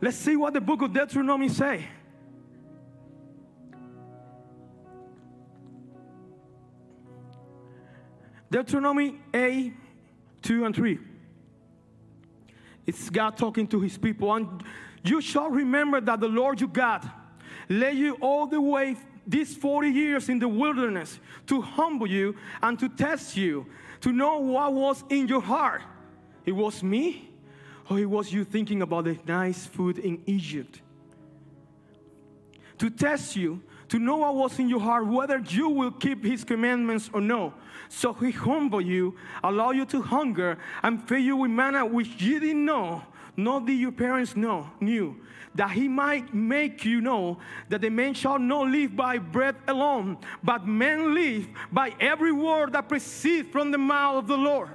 Let's 0.00 0.16
see 0.16 0.36
what 0.36 0.52
the 0.52 0.60
book 0.60 0.82
of 0.82 0.92
Deuteronomy 0.92 1.48
say. 1.48 1.86
Deuteronomy 8.50 9.18
A 9.34 9.72
2 10.42 10.64
and 10.64 10.74
3. 10.74 10.98
It's 12.86 13.08
God 13.08 13.36
talking 13.36 13.66
to 13.68 13.80
his 13.80 13.96
people. 13.96 14.34
And 14.34 14.62
you 15.04 15.20
shall 15.20 15.48
remember 15.48 16.00
that 16.00 16.20
the 16.20 16.28
Lord 16.28 16.60
your 16.60 16.68
God 16.68 17.08
led 17.72 17.96
you 17.96 18.14
all 18.20 18.46
the 18.46 18.60
way 18.60 18.96
these 19.26 19.54
40 19.56 19.88
years 19.88 20.28
in 20.28 20.38
the 20.38 20.48
wilderness 20.48 21.18
to 21.46 21.60
humble 21.60 22.06
you 22.06 22.36
and 22.62 22.78
to 22.78 22.88
test 22.88 23.36
you, 23.36 23.66
to 24.00 24.12
know 24.12 24.38
what 24.38 24.72
was 24.72 25.04
in 25.08 25.28
your 25.28 25.40
heart. 25.40 25.82
It 26.44 26.52
was 26.52 26.82
me, 26.82 27.30
or 27.88 27.98
it 27.98 28.10
was 28.10 28.32
you 28.32 28.44
thinking 28.44 28.82
about 28.82 29.04
the 29.04 29.18
nice 29.26 29.66
food 29.66 29.98
in 29.98 30.22
Egypt. 30.26 30.80
To 32.78 32.90
test 32.90 33.36
you, 33.36 33.62
to 33.88 33.98
know 33.98 34.16
what 34.16 34.34
was 34.34 34.58
in 34.58 34.68
your 34.68 34.80
heart, 34.80 35.06
whether 35.06 35.38
you 35.38 35.68
will 35.68 35.92
keep 35.92 36.24
his 36.24 36.44
commandments 36.44 37.10
or 37.12 37.20
no. 37.20 37.54
So 37.88 38.12
he 38.14 38.30
humble 38.30 38.80
you, 38.80 39.16
allow 39.44 39.70
you 39.70 39.84
to 39.86 40.02
hunger, 40.02 40.58
and 40.82 41.06
feed 41.06 41.26
you 41.26 41.36
with 41.36 41.50
manna 41.50 41.86
which 41.86 42.20
you 42.20 42.40
didn't 42.40 42.64
know, 42.64 43.02
nor 43.36 43.60
did 43.60 43.78
your 43.78 43.92
parents 43.92 44.36
know, 44.36 44.70
knew, 44.80 45.16
that 45.54 45.70
he 45.70 45.88
might 45.88 46.32
make 46.32 46.84
you 46.84 47.00
know 47.00 47.38
that 47.68 47.80
the 47.80 47.90
man 47.90 48.14
shall 48.14 48.38
not 48.38 48.68
live 48.68 48.96
by 48.96 49.18
bread 49.18 49.56
alone, 49.68 50.16
but 50.42 50.66
men 50.66 51.14
live 51.14 51.48
by 51.70 51.94
every 52.00 52.32
word 52.32 52.72
that 52.72 52.88
proceeds 52.88 53.48
from 53.50 53.70
the 53.70 53.78
mouth 53.78 54.16
of 54.16 54.26
the 54.26 54.36
Lord. 54.36 54.70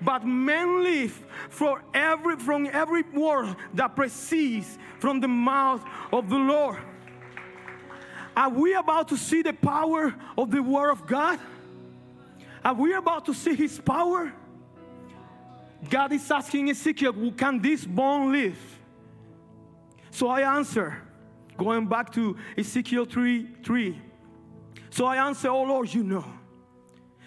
But 0.00 0.26
men 0.26 0.82
live 0.82 1.12
for 1.48 1.82
every, 1.94 2.36
from 2.36 2.68
every 2.72 3.02
word 3.02 3.56
that 3.74 3.94
proceeds 3.94 4.78
from 4.98 5.20
the 5.20 5.28
mouth 5.28 5.84
of 6.12 6.28
the 6.28 6.38
Lord. 6.38 6.78
Are 8.36 8.48
we 8.48 8.74
about 8.74 9.08
to 9.08 9.16
see 9.16 9.42
the 9.42 9.52
power 9.52 10.14
of 10.38 10.50
the 10.50 10.62
Word 10.62 10.90
of 10.90 11.06
God? 11.06 11.38
Are 12.64 12.74
we 12.74 12.94
about 12.94 13.26
to 13.26 13.34
see 13.34 13.54
His 13.54 13.78
power? 13.78 14.32
God 15.88 16.12
is 16.12 16.30
asking 16.30 16.70
Ezekiel, 16.70 17.32
can 17.36 17.60
this 17.60 17.84
bone 17.84 18.32
live? 18.32 18.58
So 20.10 20.28
I 20.28 20.56
answer, 20.56 21.02
going 21.56 21.86
back 21.86 22.12
to 22.12 22.36
Ezekiel 22.56 23.04
3 23.04 23.48
3. 23.64 24.00
So 24.90 25.06
I 25.06 25.26
answer, 25.26 25.48
Oh 25.48 25.62
Lord, 25.62 25.92
you 25.92 26.04
know. 26.04 26.24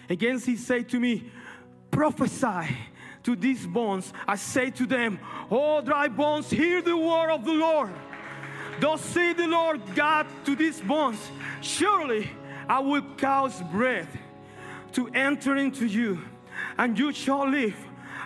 Again, 0.08 0.38
he 0.38 0.56
said 0.56 0.88
to 0.90 1.00
me, 1.00 1.30
Prophesy 1.90 2.76
to 3.24 3.34
these 3.34 3.66
bones. 3.66 4.12
I 4.26 4.36
say 4.36 4.70
to 4.70 4.86
them, 4.86 5.18
Oh 5.50 5.80
dry 5.80 6.08
bones, 6.08 6.48
hear 6.48 6.80
the 6.80 6.96
word 6.96 7.30
of 7.30 7.44
the 7.44 7.52
Lord. 7.52 7.92
Thus 8.78 9.00
say 9.02 9.32
the 9.32 9.48
Lord 9.48 9.80
God 9.94 10.26
to 10.44 10.54
these 10.54 10.80
bones, 10.80 11.18
Surely 11.60 12.30
I 12.68 12.80
will 12.80 13.02
cause 13.16 13.62
breath 13.72 14.16
to 14.92 15.08
enter 15.08 15.56
into 15.56 15.86
you, 15.86 16.22
and 16.78 16.98
you 16.98 17.12
shall 17.12 17.48
live. 17.48 17.76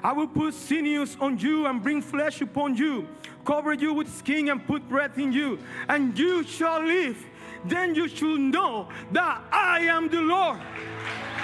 I 0.02 0.12
will 0.12 0.28
put 0.28 0.54
sinews 0.54 1.16
on 1.20 1.38
you 1.38 1.66
and 1.66 1.82
bring 1.82 2.00
flesh 2.00 2.40
upon 2.40 2.76
you, 2.76 3.06
cover 3.44 3.74
you 3.74 3.92
with 3.92 4.08
skin 4.14 4.48
and 4.48 4.66
put 4.66 4.88
breath 4.88 5.18
in 5.18 5.32
you, 5.32 5.58
and 5.88 6.18
you 6.18 6.42
shall 6.44 6.82
live. 6.82 7.24
Then 7.64 7.94
you 7.94 8.08
shall 8.08 8.38
know 8.38 8.88
that 9.12 9.42
I 9.52 9.80
am 9.80 10.08
the 10.08 10.20
Lord. 10.20 10.58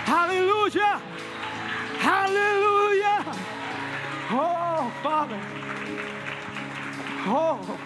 Hallelujah! 0.04 1.02
Hallelujah! 1.98 3.24
Oh, 4.30 4.92
Father. 5.02 5.40
Oh. 7.28 7.78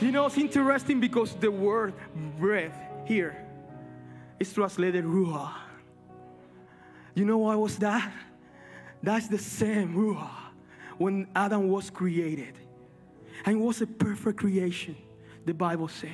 You 0.00 0.12
know, 0.12 0.26
it's 0.26 0.38
interesting 0.38 1.00
because 1.00 1.34
the 1.34 1.50
word 1.50 1.92
breath 2.38 2.78
here 3.04 3.44
is 4.38 4.52
translated 4.52 5.04
Ruah. 5.04 5.52
You 7.14 7.24
know 7.24 7.38
what 7.38 7.58
was 7.58 7.78
that? 7.78 8.12
That's 9.02 9.28
the 9.28 9.38
same 9.38 9.94
Ruah 9.94 10.30
when 10.98 11.28
Adam 11.34 11.68
was 11.68 11.90
created. 11.90 12.54
And 13.44 13.56
it 13.56 13.60
was 13.60 13.80
a 13.80 13.86
perfect 13.86 14.38
creation, 14.38 14.96
the 15.44 15.54
Bible 15.54 15.88
says. 15.88 16.10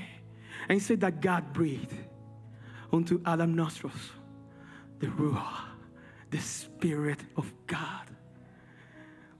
And 0.68 0.78
it 0.78 0.82
said 0.82 1.00
that 1.00 1.20
God 1.20 1.52
breathed 1.52 1.94
unto 2.92 3.20
Adam 3.26 3.54
nostrils 3.54 4.12
the 5.00 5.06
Ruah, 5.08 5.64
the 6.30 6.38
Spirit 6.38 7.18
of 7.36 7.52
God. 7.66 8.08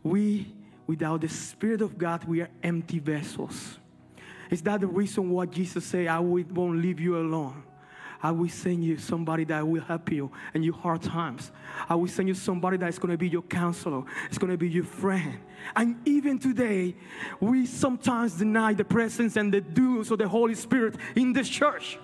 We, 0.02 0.52
without 0.86 1.20
the 1.20 1.28
Spirit 1.28 1.80
of 1.80 1.96
God, 1.96 2.24
we 2.24 2.40
are 2.42 2.50
empty 2.62 2.98
vessels. 2.98 3.78
Is 4.50 4.62
that 4.62 4.80
the 4.80 4.86
reason 4.86 5.30
why 5.30 5.46
Jesus 5.46 5.84
said, 5.84 6.08
I 6.08 6.18
won't 6.18 6.82
leave 6.82 7.00
you 7.00 7.16
alone? 7.18 7.62
I 8.24 8.30
will 8.30 8.48
send 8.48 8.82
you 8.82 8.96
somebody 8.96 9.44
that 9.44 9.68
will 9.68 9.82
help 9.82 10.10
you 10.10 10.32
in 10.54 10.62
your 10.62 10.72
hard 10.72 11.02
times. 11.02 11.52
I 11.90 11.94
will 11.94 12.08
send 12.08 12.26
you 12.26 12.34
somebody 12.34 12.78
that's 12.78 12.98
going 12.98 13.10
to 13.10 13.18
be 13.18 13.28
your 13.28 13.42
counselor. 13.42 14.02
It's 14.30 14.38
going 14.38 14.50
to 14.50 14.56
be 14.56 14.66
your 14.66 14.84
friend. 14.84 15.40
And 15.76 16.00
even 16.08 16.38
today, 16.38 16.96
we 17.38 17.66
sometimes 17.66 18.32
deny 18.32 18.72
the 18.72 18.84
presence 18.84 19.36
and 19.36 19.52
the 19.52 19.60
doings 19.60 20.10
of 20.10 20.20
the 20.20 20.26
Holy 20.26 20.54
Spirit 20.54 20.96
in 21.14 21.34
this 21.34 21.50
church. 21.50 21.98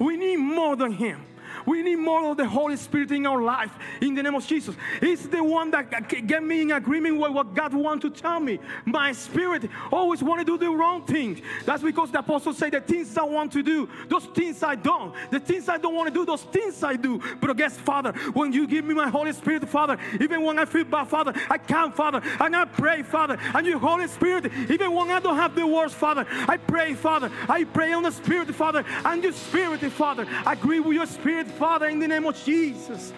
We 0.00 0.16
need 0.16 0.38
more 0.38 0.74
than 0.74 0.90
Him. 0.90 1.24
We 1.66 1.82
need 1.82 1.96
more 1.96 2.30
of 2.30 2.36
the 2.36 2.48
Holy 2.48 2.76
Spirit 2.76 3.10
in 3.12 3.26
our 3.26 3.42
life 3.42 3.72
in 4.00 4.14
the 4.14 4.22
name 4.22 4.34
of 4.34 4.46
Jesus. 4.46 4.74
It's 5.00 5.26
the 5.26 5.42
one 5.42 5.70
that 5.72 6.08
get 6.08 6.42
me 6.42 6.62
in 6.62 6.72
agreement 6.72 7.18
with 7.18 7.32
what 7.32 7.54
God 7.54 7.74
wants 7.74 8.02
to 8.02 8.10
tell 8.10 8.40
me. 8.40 8.58
My 8.84 9.12
spirit 9.12 9.68
always 9.90 10.22
want 10.22 10.40
to 10.40 10.44
do 10.44 10.58
the 10.58 10.70
wrong 10.70 11.04
things. 11.04 11.40
That's 11.64 11.82
because 11.82 12.10
the 12.10 12.20
apostle 12.20 12.52
say 12.52 12.70
the 12.70 12.80
things 12.80 13.16
I 13.16 13.24
want 13.24 13.52
to 13.52 13.62
do, 13.62 13.88
those 14.08 14.26
things 14.26 14.62
I 14.62 14.74
don't. 14.74 15.14
The 15.30 15.40
things 15.40 15.68
I 15.68 15.78
don't 15.78 15.94
want 15.94 16.08
to 16.08 16.14
do, 16.14 16.24
those 16.24 16.42
things 16.42 16.82
I 16.82 16.96
do. 16.96 17.20
But 17.40 17.56
guess, 17.56 17.76
Father, 17.76 18.12
when 18.32 18.52
you 18.52 18.66
give 18.66 18.84
me 18.84 18.94
my 18.94 19.08
Holy 19.08 19.32
Spirit, 19.32 19.68
Father, 19.68 19.98
even 20.20 20.42
when 20.42 20.58
I 20.58 20.64
feel 20.64 20.84
bad, 20.84 21.08
Father, 21.08 21.32
I 21.50 21.58
come, 21.58 21.92
Father, 21.92 22.22
and 22.40 22.56
I 22.56 22.64
pray, 22.64 23.02
Father, 23.02 23.38
and 23.54 23.66
your 23.66 23.78
Holy 23.78 24.08
Spirit, 24.08 24.52
even 24.68 24.92
when 24.92 25.10
I 25.10 25.20
don't 25.20 25.36
have 25.36 25.54
the 25.54 25.66
words, 25.66 25.94
Father, 25.94 26.26
I 26.48 26.56
pray, 26.56 26.94
Father, 26.94 27.30
I 27.48 27.64
pray 27.64 27.92
on 27.92 28.02
the 28.02 28.10
Spirit, 28.10 28.54
Father, 28.54 28.84
and 29.04 29.22
your 29.22 29.32
Spirit, 29.32 29.80
Father, 29.92 30.26
agree 30.46 30.80
with 30.80 30.96
your 30.96 31.06
Spirit, 31.06 31.46
Father, 31.58 31.86
in 31.88 31.98
the 31.98 32.08
name 32.08 32.26
of 32.26 32.42
Jesus. 32.44 33.12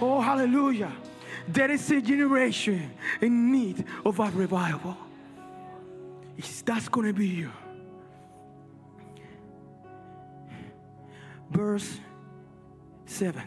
Oh, 0.00 0.20
hallelujah. 0.20 0.92
There 1.46 1.70
is 1.70 1.90
a 1.90 2.00
generation 2.00 2.90
in 3.20 3.52
need 3.52 3.84
of 4.04 4.18
a 4.18 4.30
revival. 4.30 4.96
Is 6.36 6.62
that's 6.62 6.88
going 6.88 7.06
to 7.06 7.12
be 7.12 7.26
you. 7.26 7.50
Verse 11.50 12.00
7. 13.06 13.42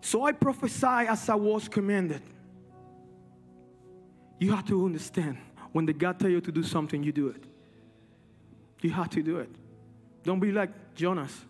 So 0.00 0.24
I 0.24 0.32
prophesy 0.32 1.08
as 1.08 1.28
I 1.28 1.34
was 1.34 1.68
commanded. 1.68 2.22
You 4.38 4.52
have 4.52 4.66
to 4.66 4.84
understand 4.84 5.38
when 5.72 5.86
the 5.86 5.92
God 5.92 6.20
tell 6.20 6.30
you 6.30 6.40
to 6.40 6.52
do 6.52 6.62
something, 6.62 7.02
you 7.02 7.10
do 7.10 7.28
it. 7.28 7.44
You 8.82 8.90
have 8.90 9.08
to 9.10 9.22
do 9.22 9.38
it. 9.38 9.48
Don't 10.22 10.40
be 10.40 10.52
like 10.52 10.94
Jonas. 10.94 11.44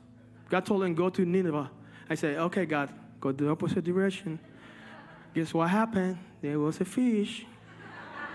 God 0.49 0.67
told 0.67 0.85
him, 0.85 0.95
go 0.95 1.11
to 1.11 1.25
Nineveh. 1.25 1.71
I 2.09 2.15
said, 2.15 2.37
okay, 2.37 2.67
God, 2.67 2.91
go 3.21 3.33
the 3.33 3.49
opposite 3.49 3.85
direction. 3.85 4.39
Guess 5.35 5.55
what 5.55 5.71
happened? 5.71 6.19
There 6.43 6.59
was 6.59 6.81
a 6.81 6.85
fish. 6.85 7.47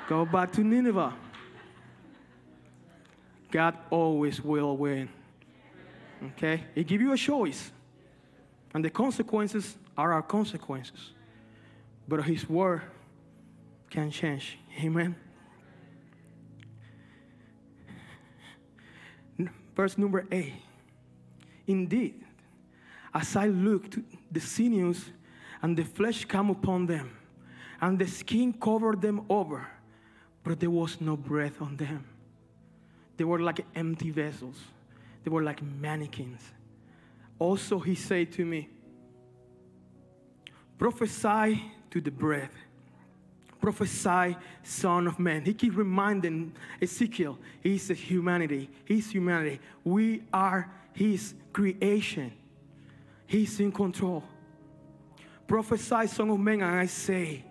Go 0.08 0.26
back 0.26 0.52
to 0.54 0.62
Nineveh. 0.62 1.14
God 3.52 3.78
always 3.90 4.42
will 4.42 4.76
win. 4.76 5.10
Okay? 6.24 6.64
He 6.76 6.84
give 6.84 7.02
you 7.02 7.14
a 7.14 7.18
choice. 7.18 7.72
And 8.74 8.84
the 8.84 8.90
consequences 8.90 9.78
are 9.98 10.14
our 10.14 10.22
consequences. 10.22 11.12
But 12.08 12.24
his 12.24 12.48
word 12.50 12.82
can 13.90 14.12
change. 14.12 14.58
Amen. 14.84 15.16
Verse 19.76 19.98
number 19.98 20.26
eight. 20.32 20.54
Indeed, 21.70 22.16
as 23.14 23.36
I 23.36 23.46
looked, 23.46 24.00
the 24.32 24.40
sinews 24.40 25.06
and 25.62 25.78
the 25.78 25.84
flesh 25.84 26.26
come 26.26 26.50
upon 26.50 26.88
them, 26.88 27.16
and 27.80 28.00
the 28.00 28.08
skin 28.08 28.54
covered 28.54 29.02
them 29.02 29.22
over, 29.30 29.68
but 30.44 30.60
there 30.60 30.72
was 30.72 31.00
no 31.00 31.16
breath 31.16 31.62
on 31.62 31.78
them. 31.78 32.04
They 33.18 33.24
were 33.24 33.40
like 33.40 33.64
empty 33.76 34.10
vessels, 34.10 34.56
they 35.24 35.30
were 35.30 35.44
like 35.44 35.62
mannequins. 35.62 36.42
Also, 37.38 37.78
he 37.78 37.94
said 37.94 38.32
to 38.32 38.46
me, 38.46 38.68
Prophesy 40.80 41.72
to 41.92 42.02
the 42.02 42.10
breath. 42.10 42.54
Prophesy, 43.62 44.38
Son 44.64 45.06
of 45.06 45.20
Man. 45.20 45.44
He 45.46 45.54
keeps 45.54 45.76
reminding 45.76 46.54
Ezekiel, 46.82 47.38
he's 47.62 47.92
a 47.92 47.94
humanity. 47.94 48.70
He's 48.86 49.12
humanity. 49.12 49.60
We 49.84 50.24
are 50.34 50.72
his 51.00 51.34
creation. 51.54 52.34
He's 53.26 53.58
in 53.62 53.72
control. 53.72 54.22
Prophesy, 55.48 56.08
Son 56.08 56.30
of 56.30 56.40
Man, 56.40 56.62
and 56.62 56.76
I 56.76 56.88
say 56.88 57.46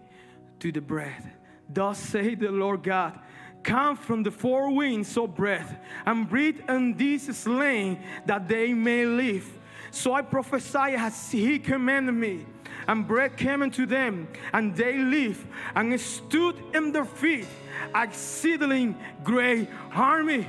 to 0.60 0.70
the 0.70 0.82
breath, 0.82 1.26
Thus 1.66 1.98
say 1.98 2.34
the 2.34 2.50
Lord 2.50 2.82
God, 2.82 3.18
Come 3.62 3.96
from 3.96 4.22
the 4.22 4.30
four 4.30 4.70
winds, 4.74 5.16
O 5.16 5.26
breath, 5.26 5.78
and 6.04 6.28
breathe 6.28 6.60
on 6.68 6.92
these 6.92 7.34
slain 7.36 7.98
that 8.26 8.48
they 8.48 8.74
may 8.74 9.06
live. 9.06 9.50
So 9.90 10.12
I 10.12 10.20
prophesy 10.20 10.94
as 10.96 11.30
he 11.30 11.58
commanded 11.58 12.12
me, 12.12 12.44
and 12.86 13.08
breath 13.08 13.36
came 13.36 13.62
into 13.62 13.86
them, 13.86 14.28
and 14.52 14.76
they 14.76 14.98
lived, 14.98 15.46
and 15.74 15.98
stood 15.98 16.56
in 16.74 16.92
their 16.92 17.06
feet, 17.06 17.46
exceeding 17.94 18.94
great 19.24 19.68
army. 19.92 20.46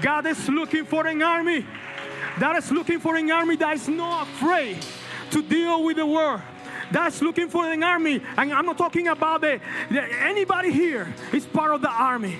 God 0.00 0.26
is 0.26 0.48
looking 0.48 0.84
for 0.84 1.06
an 1.06 1.22
army 1.22 1.64
that 2.38 2.56
is 2.56 2.70
looking 2.70 3.00
for 3.00 3.16
an 3.16 3.30
army 3.30 3.56
that 3.56 3.74
is 3.74 3.88
not 3.88 4.26
afraid 4.28 4.78
to 5.30 5.42
deal 5.42 5.84
with 5.84 5.96
the 5.96 6.06
world 6.06 6.40
that's 6.92 7.22
looking 7.22 7.48
for 7.48 7.64
an 7.64 7.82
army. 7.82 8.22
And 8.36 8.52
i'm 8.52 8.66
not 8.66 8.78
talking 8.78 9.08
about 9.08 9.40
the, 9.40 9.60
the 9.90 10.02
anybody 10.22 10.70
here 10.70 11.12
is 11.32 11.46
part 11.46 11.72
of 11.72 11.80
the 11.80 11.90
army. 11.90 12.38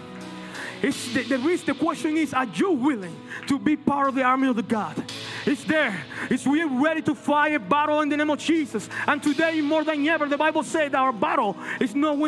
It's 0.83 1.15
the, 1.15 1.23
the, 1.23 1.63
the 1.67 1.75
question 1.75 2.17
is 2.17 2.35
are 2.35 2.45
you 2.45 2.73
willing 2.73 3.17
to 3.47 3.59
be 3.59 3.77
part 3.77 4.09
of 4.09 4.15
the 4.15 4.23
army 4.23 4.49
of 4.49 4.57
the 4.57 4.63
god 4.63 5.03
it's 5.47 5.65
there. 5.65 6.05
It's 6.31 6.47
we 6.47 6.63
are 6.63 6.69
ready 6.69 7.03
to 7.03 7.15
fight 7.15 7.55
a 7.55 7.59
battle 7.59 8.01
in 8.01 8.09
the 8.09 8.17
name 8.17 8.31
of 8.31 8.39
Jesus. 8.39 8.89
And 9.07 9.23
today, 9.23 9.61
more 9.61 9.85
than 9.85 10.07
ever, 10.07 10.27
the 10.27 10.39
Bible 10.39 10.63
that 10.63 10.95
our 10.95 11.13
battle 11.13 11.57
is 11.81 11.95
not 11.95 12.19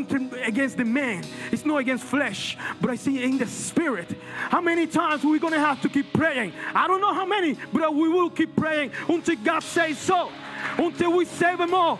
against 0.44 0.76
the 0.76 0.84
man. 0.84 1.24
It's 1.52 1.64
not 1.64 1.78
against 1.78 2.04
flesh, 2.04 2.56
but 2.80 2.90
I 2.90 2.96
see 2.96 3.22
in 3.22 3.38
the 3.38 3.46
spirit. 3.46 4.16
How 4.48 4.60
many 4.60 4.86
times 4.86 5.24
we're 5.24 5.38
gonna 5.38 5.58
have 5.58 5.80
to 5.82 5.88
keep 5.88 6.12
praying? 6.12 6.52
I 6.74 6.86
don't 6.86 7.00
know 7.00 7.14
how 7.14 7.26
many, 7.26 7.56
but 7.72 7.94
we 7.94 8.08
will 8.08 8.30
keep 8.30 8.54
praying 8.56 8.92
until 9.08 9.36
God 9.36 9.62
says 9.62 9.98
so. 9.98 10.30
Until 10.78 11.12
we 11.12 11.24
save 11.24 11.58
them 11.58 11.74
all. 11.74 11.98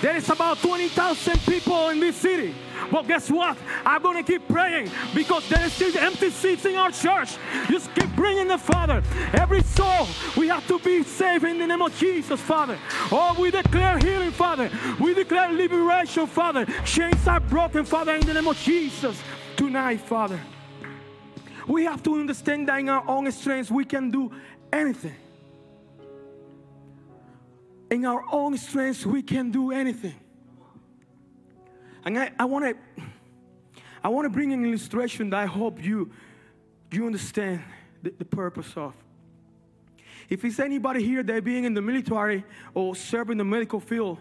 There 0.00 0.16
is 0.16 0.28
about 0.28 0.58
20,000 0.58 1.38
people 1.40 1.88
in 1.90 2.00
this 2.00 2.16
city. 2.16 2.54
Well, 2.90 3.02
guess 3.02 3.30
what? 3.30 3.56
I'm 3.84 4.02
going 4.02 4.22
to 4.22 4.32
keep 4.32 4.46
praying 4.48 4.90
because 5.14 5.48
there 5.48 5.64
is 5.64 5.72
still 5.72 5.96
empty 5.98 6.30
seats 6.30 6.64
in 6.64 6.76
our 6.76 6.90
church. 6.90 7.36
Just 7.68 7.94
keep 7.94 8.14
bringing 8.14 8.48
the 8.48 8.58
Father. 8.58 9.02
Every 9.32 9.62
soul, 9.62 10.06
we 10.36 10.48
have 10.48 10.66
to 10.68 10.78
be 10.78 11.02
saved 11.02 11.44
in 11.44 11.58
the 11.58 11.66
name 11.66 11.82
of 11.82 11.96
Jesus, 11.98 12.40
Father. 12.40 12.78
Oh, 13.10 13.36
we 13.38 13.50
declare 13.50 13.98
healing, 13.98 14.30
Father. 14.30 14.70
We 15.00 15.14
declare 15.14 15.52
liberation, 15.52 16.26
Father. 16.26 16.66
Chains 16.84 17.26
are 17.26 17.40
broken, 17.40 17.84
Father, 17.84 18.14
in 18.14 18.26
the 18.26 18.34
name 18.34 18.46
of 18.46 18.56
Jesus. 18.58 19.20
Tonight, 19.56 20.00
Father. 20.00 20.40
We 21.66 21.84
have 21.84 22.02
to 22.04 22.14
understand 22.14 22.68
that 22.68 22.78
in 22.78 22.88
our 22.88 23.08
own 23.08 23.30
strength, 23.32 23.70
we 23.70 23.84
can 23.84 24.10
do 24.10 24.30
anything. 24.72 25.16
In 27.90 28.04
our 28.04 28.24
own 28.30 28.56
strength, 28.58 29.06
we 29.06 29.22
can 29.22 29.50
do 29.50 29.72
anything. 29.72 30.14
And 32.06 32.16
I, 32.16 32.30
I 32.38 32.44
want 32.44 32.64
to 32.64 33.02
I 34.02 34.08
want 34.08 34.24
to 34.26 34.30
bring 34.30 34.52
an 34.52 34.64
illustration 34.64 35.28
that 35.30 35.38
I 35.40 35.46
hope 35.46 35.84
you 35.84 36.12
you 36.92 37.04
understand 37.04 37.64
the, 38.00 38.14
the 38.16 38.24
purpose 38.24 38.72
of. 38.76 38.94
If 40.28 40.44
it's 40.44 40.60
anybody 40.60 41.02
here 41.02 41.24
that 41.24 41.44
being 41.44 41.64
in 41.64 41.74
the 41.74 41.82
military 41.82 42.44
or 42.74 42.94
serving 42.94 43.38
the 43.38 43.44
medical 43.44 43.80
field, 43.80 44.18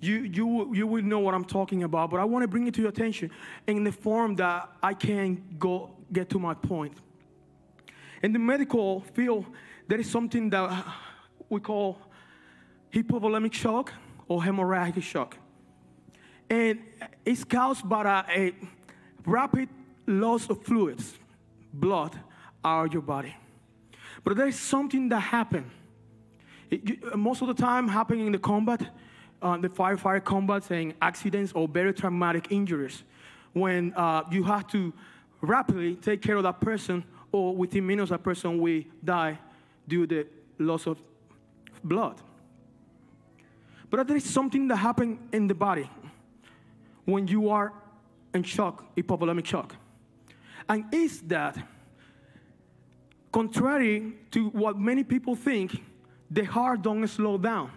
you, 0.00 0.22
you, 0.22 0.74
you 0.74 0.86
will 0.86 1.02
know 1.02 1.20
what 1.20 1.34
I'm 1.34 1.44
talking 1.44 1.84
about. 1.84 2.10
But 2.10 2.20
I 2.20 2.24
want 2.24 2.42
to 2.42 2.48
bring 2.48 2.66
it 2.66 2.74
to 2.74 2.80
your 2.80 2.90
attention 2.90 3.30
in 3.66 3.84
the 3.84 3.92
form 3.92 4.36
that 4.36 4.68
I 4.82 4.94
can 4.94 5.42
go 5.58 5.90
get 6.12 6.28
to 6.30 6.38
my 6.38 6.54
point. 6.54 6.94
In 8.22 8.32
the 8.32 8.38
medical 8.38 9.00
field, 9.14 9.46
there 9.88 9.98
is 9.98 10.10
something 10.10 10.50
that 10.50 10.84
we 11.48 11.60
call 11.60 11.98
hypovolemic 12.92 13.52
shock 13.52 13.92
or 14.28 14.42
hemorrhagic 14.42 15.02
shock 15.02 15.36
and 16.52 16.80
it's 17.24 17.44
caused 17.44 17.88
by 17.88 18.24
a, 18.28 18.40
a 18.40 18.52
rapid 19.24 19.70
loss 20.06 20.50
of 20.50 20.62
fluids, 20.62 21.14
blood, 21.72 22.14
out 22.62 22.86
of 22.88 22.92
your 22.92 23.00
body. 23.00 23.34
But 24.22 24.36
there's 24.36 24.58
something 24.58 25.08
that 25.08 25.22
you- 26.70 26.98
uh, 27.10 27.16
most 27.16 27.40
of 27.40 27.48
the 27.48 27.54
time, 27.54 27.88
happening 27.88 28.26
in 28.26 28.32
the 28.32 28.38
combat, 28.38 28.82
uh, 29.40 29.56
the 29.56 29.70
firefighter 29.70 30.22
combat, 30.22 30.62
saying 30.64 30.92
accidents 31.00 31.52
or 31.54 31.66
very 31.66 31.94
traumatic 31.94 32.48
injuries, 32.50 33.02
when 33.54 33.94
uh, 33.94 34.22
you 34.30 34.42
have 34.44 34.66
to 34.68 34.92
rapidly 35.40 35.96
take 35.96 36.20
care 36.20 36.36
of 36.36 36.42
that 36.42 36.60
person, 36.60 37.02
or 37.32 37.56
within 37.56 37.86
minutes, 37.86 38.10
that 38.10 38.22
person 38.22 38.60
will 38.60 38.82
die 39.02 39.38
due 39.88 40.06
to 40.06 40.14
the 40.14 40.26
loss 40.62 40.86
of 40.86 40.98
blood. 41.82 42.20
But 43.88 44.06
there 44.06 44.18
is 44.18 44.24
something 44.24 44.68
that 44.68 44.76
happens 44.76 45.18
in 45.32 45.46
the 45.46 45.54
body 45.54 45.88
when 47.04 47.26
you 47.26 47.50
are 47.50 47.72
in 48.34 48.42
shock, 48.42 48.94
hypovolemic 48.96 49.44
shock. 49.46 49.76
And 50.68 50.84
is 50.94 51.20
that, 51.22 51.58
contrary 53.32 54.14
to 54.30 54.48
what 54.50 54.78
many 54.78 55.04
people 55.04 55.34
think, 55.34 55.82
the 56.30 56.44
heart 56.44 56.82
don't 56.82 57.06
slow 57.08 57.36
down. 57.36 57.70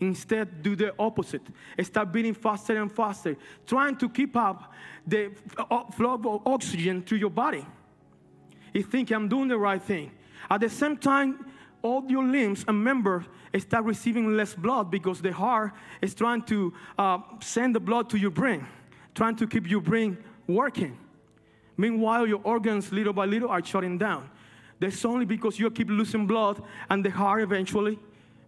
Instead, 0.00 0.62
do 0.62 0.76
the 0.76 0.92
opposite. 0.98 1.42
Start 1.80 2.12
beating 2.12 2.34
faster 2.34 2.76
and 2.80 2.92
faster, 2.92 3.36
trying 3.66 3.96
to 3.96 4.08
keep 4.08 4.36
up 4.36 4.72
the 5.06 5.30
flow 5.96 6.14
of 6.14 6.46
oxygen 6.46 7.02
to 7.04 7.16
your 7.16 7.30
body. 7.30 7.64
You 8.74 8.82
think 8.82 9.10
I'm 9.12 9.28
doing 9.28 9.48
the 9.48 9.56
right 9.56 9.80
thing. 9.80 10.10
At 10.50 10.60
the 10.60 10.68
same 10.68 10.96
time, 10.96 11.46
all 11.84 12.02
your 12.08 12.24
limbs 12.24 12.64
and 12.66 12.82
members 12.82 13.24
start 13.58 13.84
receiving 13.84 14.36
less 14.36 14.54
blood 14.54 14.90
because 14.90 15.20
the 15.20 15.32
heart 15.32 15.72
is 16.00 16.14
trying 16.14 16.42
to 16.42 16.72
uh, 16.98 17.18
send 17.40 17.74
the 17.74 17.78
blood 17.78 18.08
to 18.10 18.16
your 18.16 18.30
brain, 18.30 18.66
trying 19.14 19.36
to 19.36 19.46
keep 19.46 19.68
your 19.68 19.82
brain 19.82 20.16
working. 20.48 20.96
Meanwhile, 21.76 22.26
your 22.26 22.40
organs, 22.42 22.90
little 22.90 23.12
by 23.12 23.26
little, 23.26 23.50
are 23.50 23.62
shutting 23.62 23.98
down. 23.98 24.30
That's 24.80 25.04
only 25.04 25.26
because 25.26 25.58
you 25.58 25.70
keep 25.70 25.88
losing 25.88 26.26
blood, 26.26 26.62
and 26.88 27.04
the 27.04 27.10
heart 27.10 27.42
eventually, 27.42 27.98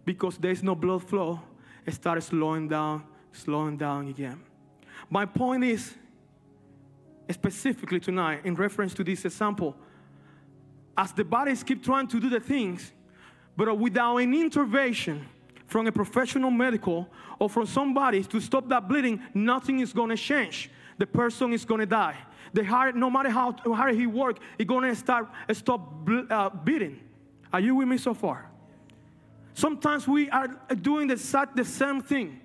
because 0.03 0.37
there's 0.37 0.63
no 0.63 0.73
blood 0.75 1.03
flow, 1.03 1.39
it 1.85 1.93
starts 1.93 2.27
slowing 2.27 2.67
down, 2.67 3.03
slowing 3.31 3.77
down 3.77 4.07
again. 4.07 4.41
My 5.09 5.25
point 5.25 5.63
is, 5.63 5.93
specifically 7.29 7.99
tonight, 7.99 8.41
in 8.45 8.55
reference 8.55 8.93
to 8.95 9.03
this 9.03 9.25
example, 9.25 9.75
as 10.97 11.11
the 11.11 11.23
bodies 11.23 11.63
keep 11.63 11.83
trying 11.83 12.07
to 12.07 12.19
do 12.19 12.29
the 12.29 12.39
things, 12.39 12.91
but 13.57 13.77
without 13.77 14.17
any 14.17 14.39
intervention 14.39 15.27
from 15.65 15.87
a 15.87 15.91
professional 15.91 16.51
medical 16.51 17.09
or 17.39 17.49
from 17.49 17.65
somebody 17.65 18.23
to 18.23 18.39
stop 18.39 18.69
that 18.69 18.87
bleeding, 18.87 19.21
nothing 19.33 19.79
is 19.79 19.91
going 19.91 20.09
to 20.09 20.15
change. 20.15 20.69
The 20.99 21.07
person 21.07 21.51
is 21.51 21.65
going 21.65 21.79
to 21.79 21.85
die. 21.85 22.15
The 22.53 22.63
heart, 22.63 22.95
no 22.95 23.09
matter 23.09 23.29
how 23.29 23.51
hard 23.51 23.95
he 23.95 24.07
work, 24.07 24.39
it's 24.57 24.67
going 24.67 24.89
to 24.89 24.95
start 24.95 25.27
stop 25.51 26.05
ble- 26.05 26.27
uh, 26.29 26.49
beating. 26.49 26.99
Are 27.51 27.59
you 27.59 27.75
with 27.75 27.87
me 27.87 27.97
so 27.97 28.13
far? 28.13 28.49
Sometimes 29.53 30.07
we 30.07 30.29
are 30.29 30.47
doing 30.79 31.07
the, 31.07 31.47
the 31.55 31.65
same 31.65 32.01
thing. 32.01 32.39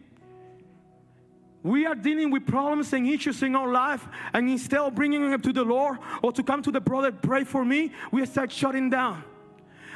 We 1.63 1.87
are 1.87 1.95
dealing 1.95 2.31
with 2.31 2.47
problems 2.47 2.93
and 2.93 3.07
issues 3.07 3.43
in 3.43 3.55
our 3.55 3.71
life, 3.71 4.09
and 4.33 4.49
instead 4.49 4.81
of 4.81 4.95
bringing 4.95 5.31
them 5.31 5.41
to 5.43 5.53
the 5.53 5.63
Lord 5.63 5.99
or 6.23 6.33
to 6.33 6.43
come 6.43 6.63
to 6.63 6.73
the 6.73 6.81
brother, 6.81 7.13
pray 7.13 7.45
for 7.45 7.65
me, 7.65 7.93
we 8.11 8.25
start 8.27 8.51
shutting 8.51 8.91
down. 8.91 9.23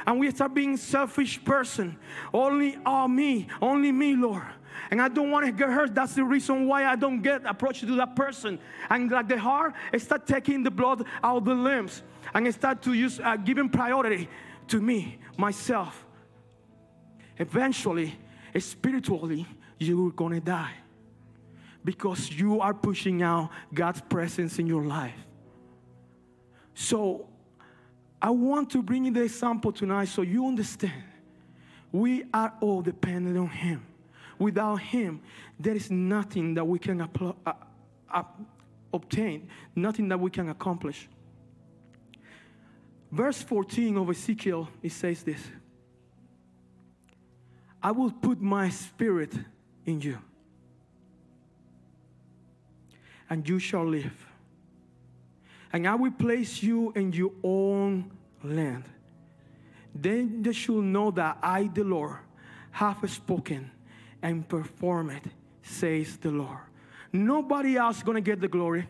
And 0.05 0.19
we 0.19 0.29
start 0.31 0.53
being 0.53 0.77
selfish 0.77 1.43
person. 1.43 1.97
Only 2.33 2.77
oh, 2.85 3.07
me, 3.07 3.47
only 3.61 3.91
me, 3.91 4.15
Lord. 4.15 4.43
And 4.91 5.01
I 5.01 5.07
don't 5.07 5.31
want 5.31 5.45
to 5.45 5.51
get 5.51 5.69
hurt. 5.69 5.95
That's 5.95 6.13
the 6.13 6.23
reason 6.23 6.67
why 6.67 6.85
I 6.85 6.95
don't 6.95 7.21
get 7.21 7.41
approached 7.45 7.81
to 7.81 7.95
that 7.95 8.15
person. 8.15 8.59
And 8.89 9.11
like 9.11 9.27
the 9.27 9.37
heart, 9.37 9.73
it 9.91 10.01
start 10.01 10.27
taking 10.27 10.63
the 10.63 10.71
blood 10.71 11.05
out 11.23 11.37
of 11.37 11.45
the 11.45 11.55
limbs, 11.55 12.03
and 12.33 12.47
it 12.47 12.53
start 12.53 12.81
to 12.83 12.93
use 12.93 13.19
uh, 13.19 13.35
giving 13.37 13.69
priority 13.69 14.29
to 14.67 14.79
me, 14.79 15.19
myself. 15.37 16.05
Eventually, 17.37 18.17
spiritually, 18.57 19.45
you're 19.79 20.11
gonna 20.11 20.41
die 20.41 20.73
because 21.83 22.31
you 22.31 22.59
are 22.59 22.73
pushing 22.73 23.21
out 23.21 23.49
God's 23.73 24.01
presence 24.01 24.59
in 24.59 24.67
your 24.67 24.83
life. 24.83 25.15
So, 26.73 27.29
I 28.27 28.29
want 28.29 28.69
to 28.71 28.83
bring 28.83 29.05
you 29.05 29.11
the 29.11 29.21
example 29.21 29.71
tonight 29.71 30.09
so 30.09 30.21
you 30.21 30.45
understand. 30.45 31.01
We 31.93 32.25
are 32.33 32.53
all 32.59 32.81
dependent 32.81 33.37
on 33.37 33.47
Him. 33.47 33.85
Without 34.37 34.81
Him, 34.81 35.21
there 35.57 35.73
is 35.73 35.89
nothing 35.89 36.53
that 36.55 36.67
we 36.67 36.77
can 36.77 36.99
uh, 36.99 37.53
uh, 38.13 38.23
obtain, 38.93 39.47
nothing 39.77 40.09
that 40.09 40.19
we 40.19 40.29
can 40.29 40.49
accomplish. 40.49 41.07
Verse 43.13 43.41
14 43.41 43.95
of 43.95 44.09
Ezekiel, 44.09 44.67
it 44.83 44.91
says 44.91 45.23
this 45.23 45.41
I 47.81 47.91
will 47.91 48.11
put 48.11 48.41
my 48.41 48.67
spirit 48.67 49.31
in 49.85 50.01
you, 50.01 50.19
and 53.29 53.47
you 53.47 53.57
shall 53.57 53.87
live. 53.87 54.25
And 55.71 55.87
I 55.87 55.95
will 55.95 56.11
place 56.11 56.61
you 56.61 56.91
in 56.93 57.13
your 57.13 57.31
own 57.43 58.16
land. 58.47 58.83
Then 59.93 60.41
they 60.41 60.53
should 60.53 60.83
know 60.83 61.11
that 61.11 61.37
I, 61.41 61.69
the 61.73 61.83
Lord, 61.83 62.17
have 62.71 62.97
spoken 63.09 63.71
and 64.21 64.47
perform 64.47 65.09
it, 65.11 65.23
says 65.61 66.17
the 66.17 66.31
Lord. 66.31 66.59
Nobody 67.11 67.77
else 67.77 68.03
to 68.03 68.21
get 68.21 68.41
the 68.41 68.47
glory. 68.47 68.87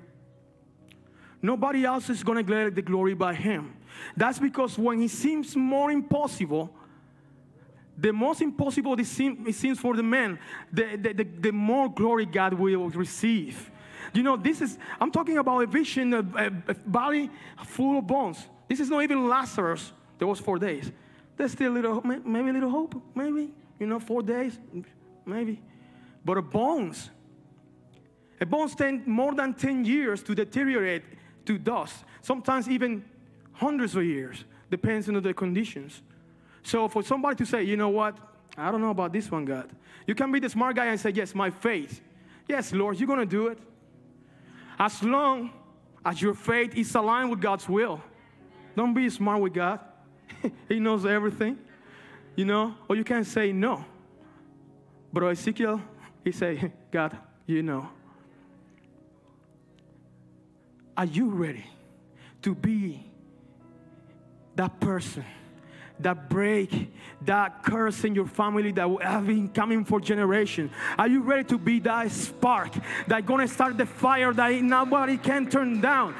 Nobody 1.41 1.85
else 1.85 2.09
is 2.09 2.23
to 2.23 2.43
get 2.43 2.75
the 2.75 2.81
glory 2.81 3.13
by 3.13 3.33
him. 3.33 3.73
That's 4.15 4.39
because 4.39 4.77
when 4.77 5.01
it 5.01 5.11
seems 5.11 5.55
more 5.55 5.91
impossible, 5.91 6.73
the 7.97 8.11
most 8.13 8.41
impossible 8.41 8.99
it 8.99 9.05
seems, 9.05 9.79
for 9.79 9.95
the 9.95 10.03
man, 10.03 10.39
the, 10.71 10.97
the, 10.97 11.13
the, 11.13 11.23
the 11.23 11.51
more 11.51 11.91
glory 11.91 12.25
God 12.25 12.53
will 12.53 12.89
receive. 12.89 13.71
You 14.13 14.23
know, 14.23 14.37
this 14.37 14.61
is, 14.61 14.77
I'm 14.99 15.11
talking 15.11 15.37
about 15.37 15.61
a 15.61 15.67
vision, 15.67 16.13
a, 16.13 16.19
a 16.19 16.73
body 16.85 17.29
full 17.65 17.99
of 17.99 18.07
bones. 18.07 18.47
This 18.67 18.79
is 18.79 18.89
not 18.89 19.03
even 19.03 19.27
Lazarus. 19.27 19.93
There 20.17 20.27
was 20.27 20.39
four 20.39 20.57
days. 20.59 20.91
There's 21.35 21.51
still 21.51 21.71
a 21.71 21.75
little, 21.75 22.01
maybe 22.01 22.49
a 22.49 22.53
little 22.53 22.69
hope, 22.69 23.01
maybe. 23.15 23.53
You 23.79 23.87
know, 23.87 23.99
four 23.99 24.23
days, 24.23 24.59
maybe. 25.25 25.61
But 26.25 26.37
a 26.37 26.41
bones, 26.41 27.11
a 28.41 28.45
bones 28.45 28.75
take 28.75 29.07
more 29.07 29.33
than 29.33 29.53
10 29.53 29.85
years 29.85 30.23
to 30.23 30.35
deteriorate 30.35 31.03
to 31.45 31.57
dust. 31.57 32.03
Sometimes 32.21 32.67
even 32.67 33.05
hundreds 33.53 33.95
of 33.95 34.03
years, 34.03 34.45
depends 34.69 35.07
on 35.07 35.21
the 35.21 35.33
conditions. 35.33 36.01
So 36.63 36.87
for 36.87 37.03
somebody 37.03 37.35
to 37.37 37.45
say, 37.45 37.63
you 37.63 37.77
know 37.77 37.89
what, 37.89 38.17
I 38.57 38.71
don't 38.71 38.81
know 38.81 38.89
about 38.89 39.13
this 39.13 39.31
one, 39.31 39.45
God. 39.45 39.69
You 40.05 40.15
can 40.15 40.31
be 40.31 40.39
the 40.39 40.49
smart 40.49 40.75
guy 40.75 40.85
and 40.85 40.99
say, 40.99 41.11
yes, 41.11 41.33
my 41.33 41.49
faith. 41.49 42.01
Yes, 42.47 42.73
Lord, 42.73 42.99
you're 42.99 43.07
going 43.07 43.19
to 43.19 43.25
do 43.25 43.47
it. 43.47 43.59
As 44.79 45.01
long 45.03 45.51
as 46.05 46.21
your 46.21 46.33
faith 46.33 46.75
is 46.75 46.93
aligned 46.95 47.29
with 47.29 47.41
God's 47.41 47.67
will. 47.67 48.01
Don't 48.77 48.93
be 48.93 49.09
smart 49.09 49.41
with 49.41 49.55
God. 49.55 49.79
he 50.69 50.79
knows 50.79 51.03
everything, 51.03 51.57
you 52.35 52.45
know, 52.45 52.75
or 52.87 52.95
you 52.95 53.03
can 53.03 53.23
say 53.23 53.51
no. 53.51 53.83
But 55.11 55.23
Ezekiel, 55.23 55.81
he 56.23 56.31
say, 56.31 56.71
God, 56.91 57.17
you 57.47 57.63
know. 57.63 57.89
Are 60.95 61.05
you 61.05 61.29
ready 61.29 61.65
to 62.43 62.53
be 62.53 63.03
that 64.55 64.79
person 64.79 65.25
that 65.99 66.29
break 66.29 66.93
that 67.25 67.63
curse 67.63 68.03
in 68.03 68.13
your 68.15 68.27
family 68.27 68.71
that 68.71 68.87
have 69.01 69.27
been 69.27 69.49
coming 69.49 69.83
for 69.83 69.99
generations? 69.99 70.71
Are 70.97 71.07
you 71.07 71.21
ready 71.21 71.43
to 71.45 71.57
be 71.57 71.79
that 71.79 72.11
spark 72.11 72.73
that 73.07 73.25
gonna 73.25 73.47
start 73.47 73.77
the 73.77 73.85
fire 73.85 74.33
that 74.33 74.61
nobody 74.61 75.17
can 75.17 75.49
turn 75.49 75.81
down? 75.81 76.13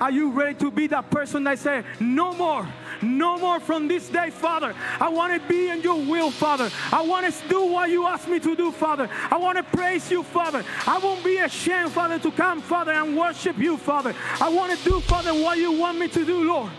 Are 0.00 0.10
you 0.10 0.30
ready 0.30 0.58
to 0.60 0.70
be 0.70 0.86
that 0.88 1.10
person 1.10 1.44
that 1.44 1.58
say, 1.58 1.84
no 2.00 2.32
more, 2.32 2.66
no 3.02 3.38
more 3.38 3.60
from 3.60 3.88
this 3.88 4.08
day, 4.08 4.30
Father. 4.30 4.74
I 5.00 5.08
want 5.08 5.40
to 5.40 5.48
be 5.48 5.68
in 5.68 5.82
your 5.82 5.96
will, 5.96 6.30
Father. 6.30 6.70
I 6.92 7.02
want 7.02 7.32
to 7.32 7.48
do 7.48 7.64
what 7.64 7.90
you 7.90 8.06
ask 8.06 8.28
me 8.28 8.40
to 8.40 8.56
do, 8.56 8.72
Father. 8.72 9.08
I 9.30 9.36
want 9.36 9.56
to 9.58 9.62
praise 9.64 10.10
you, 10.10 10.22
Father. 10.22 10.64
I 10.86 10.98
won't 10.98 11.24
be 11.24 11.38
ashamed, 11.38 11.92
Father, 11.92 12.18
to 12.18 12.30
come, 12.30 12.60
Father, 12.60 12.92
and 12.92 13.16
worship 13.16 13.58
you, 13.58 13.76
Father. 13.76 14.14
I 14.40 14.48
want 14.48 14.76
to 14.76 14.84
do, 14.84 15.00
Father, 15.00 15.32
what 15.32 15.58
you 15.58 15.72
want 15.72 15.98
me 15.98 16.08
to 16.08 16.24
do, 16.24 16.44
Lord. 16.44 16.70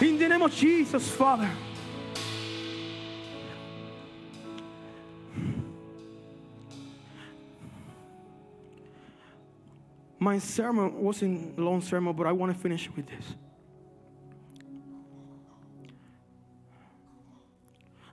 In 0.00 0.18
the 0.18 0.28
name 0.28 0.42
of 0.42 0.54
Jesus, 0.54 1.08
Father. 1.08 1.50
My 10.24 10.38
sermon 10.38 11.02
wasn't 11.02 11.58
a 11.58 11.60
long 11.60 11.82
sermon, 11.82 12.14
but 12.14 12.26
I 12.26 12.32
want 12.32 12.50
to 12.50 12.58
finish 12.58 12.88
with 12.96 13.06
this. 13.06 13.34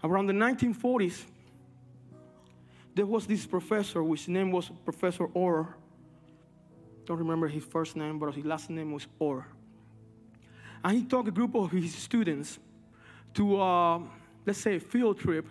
Around 0.04 0.28
the 0.28 0.34
1940s, 0.34 1.24
there 2.94 3.06
was 3.06 3.26
this 3.26 3.46
professor, 3.46 4.04
which 4.04 4.28
name 4.28 4.52
was 4.52 4.70
Professor 4.84 5.24
Orr. 5.34 5.78
Don't 7.06 7.18
remember 7.18 7.48
his 7.48 7.64
first 7.64 7.96
name, 7.96 8.20
but 8.20 8.36
his 8.36 8.44
last 8.44 8.70
name 8.70 8.92
was 8.92 9.08
Orr. 9.18 9.48
And 10.84 10.98
he 10.98 11.06
took 11.06 11.30
a 11.30 11.32
group 11.32 11.56
of 11.56 11.72
his 11.72 11.96
students 11.96 12.60
to, 13.36 13.62
uh, 13.62 14.00
let's 14.46 14.60
say, 14.60 14.76
a 14.76 14.80
field 14.82 15.18
trip 15.18 15.48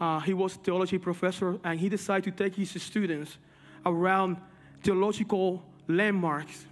uh, 0.00 0.20
he 0.20 0.32
was 0.32 0.54
theology 0.54 0.96
professor, 0.96 1.58
and 1.64 1.78
he 1.78 1.90
decided 1.90 2.34
to 2.34 2.44
take 2.44 2.56
his 2.56 2.82
students 2.82 3.36
around 3.84 4.38
theological 4.82 5.62
landmarks 5.88 6.66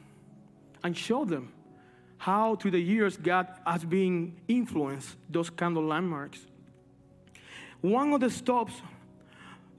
and 0.83 0.97
show 0.97 1.25
them 1.25 1.53
how 2.19 2.55
through 2.57 2.73
the 2.73 2.81
years 2.81 3.17
God 3.17 3.47
has 3.67 3.85
been 3.85 4.37
influenced 4.47 5.17
those 5.29 5.49
kind 5.49 5.77
of 5.77 5.85
landmarks. 5.85 6.39
One 7.81 8.13
of 8.13 8.21
the 8.21 8.31
stops, 8.31 8.75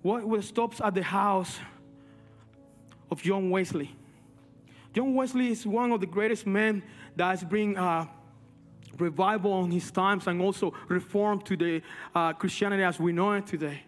of 0.04 0.32
the 0.32 0.42
stops 0.42 0.82
at 0.82 0.96
the 0.96 1.04
house 1.04 1.60
of 3.12 3.22
John 3.22 3.50
Wesley. 3.50 3.96
John 4.94 5.14
Wesley 5.14 5.52
is 5.52 5.66
one 5.66 5.92
of 5.92 6.00
the 6.02 6.08
greatest 6.08 6.48
men 6.48 6.82
that 7.16 7.30
has 7.30 7.44
bring 7.44 7.78
uh, 7.78 8.08
revival 8.98 9.54
on 9.54 9.72
his 9.72 9.92
times 9.92 10.28
and 10.28 10.42
also 10.42 10.74
reform 10.88 11.42
to 11.42 11.56
the 11.56 11.82
uh, 12.16 12.34
Christianity 12.34 12.84
as 12.84 13.00
we 13.00 13.12
know 13.12 13.34
it 13.34 13.46
today. 13.46 13.84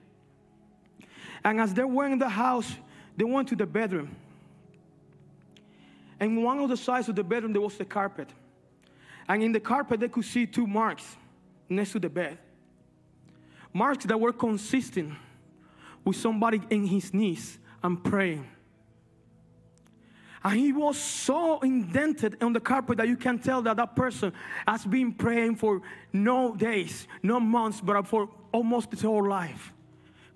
And 1.43 1.59
as 1.59 1.73
they 1.73 1.83
were 1.83 2.05
in 2.05 2.19
the 2.19 2.29
house, 2.29 2.71
they 3.17 3.25
went 3.25 3.47
to 3.49 3.55
the 3.55 3.65
bedroom. 3.65 4.15
And 6.23 6.41
one 6.41 6.57
of 6.59 6.69
the 6.69 6.77
sides 6.77 7.09
of 7.09 7.17
the 7.17 7.23
bedroom, 7.23 7.51
there 7.51 7.61
was 7.61 7.77
the 7.77 7.83
carpet. 7.83 8.29
And 9.27 9.43
in 9.43 9.51
the 9.51 9.59
carpet, 9.59 9.99
they 9.99 10.07
could 10.07 10.23
see 10.23 10.45
two 10.45 10.65
marks 10.65 11.17
next 11.67 11.91
to 11.91 11.99
the 11.99 12.09
bed. 12.09 12.37
Marks 13.73 14.05
that 14.05 14.17
were 14.17 14.31
consistent 14.31 15.15
with 16.05 16.15
somebody 16.15 16.61
in 16.69 16.85
his 16.85 17.13
knees 17.13 17.59
and 17.83 18.01
praying. 18.01 18.47
And 20.45 20.57
he 20.57 20.71
was 20.71 20.97
so 20.97 21.59
indented 21.59 22.41
on 22.41 22.53
the 22.53 22.61
carpet 22.61 22.99
that 22.99 23.09
you 23.09 23.17
can 23.17 23.37
tell 23.37 23.61
that 23.63 23.75
that 23.75 23.93
person 23.93 24.31
has 24.65 24.85
been 24.85 25.11
praying 25.11 25.57
for 25.57 25.81
no 26.13 26.55
days, 26.55 27.05
no 27.21 27.41
months, 27.41 27.81
but 27.81 28.07
for 28.07 28.29
almost 28.53 28.91
his 28.91 29.01
whole 29.01 29.27
life, 29.27 29.73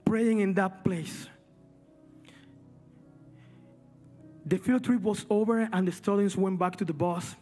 praying 0.04 0.42
in 0.42 0.54
that 0.56 0.84
place. 0.84 1.30
The 4.48 4.58
field 4.58 4.86
trip 4.86 5.02
was 5.02 5.26
over 5.30 5.68
and 5.74 5.86
the 5.86 5.92
students 5.92 6.38
went 6.38 6.58
back 6.58 6.78
to 6.78 6.86
the 6.86 6.94
bus. 6.94 7.36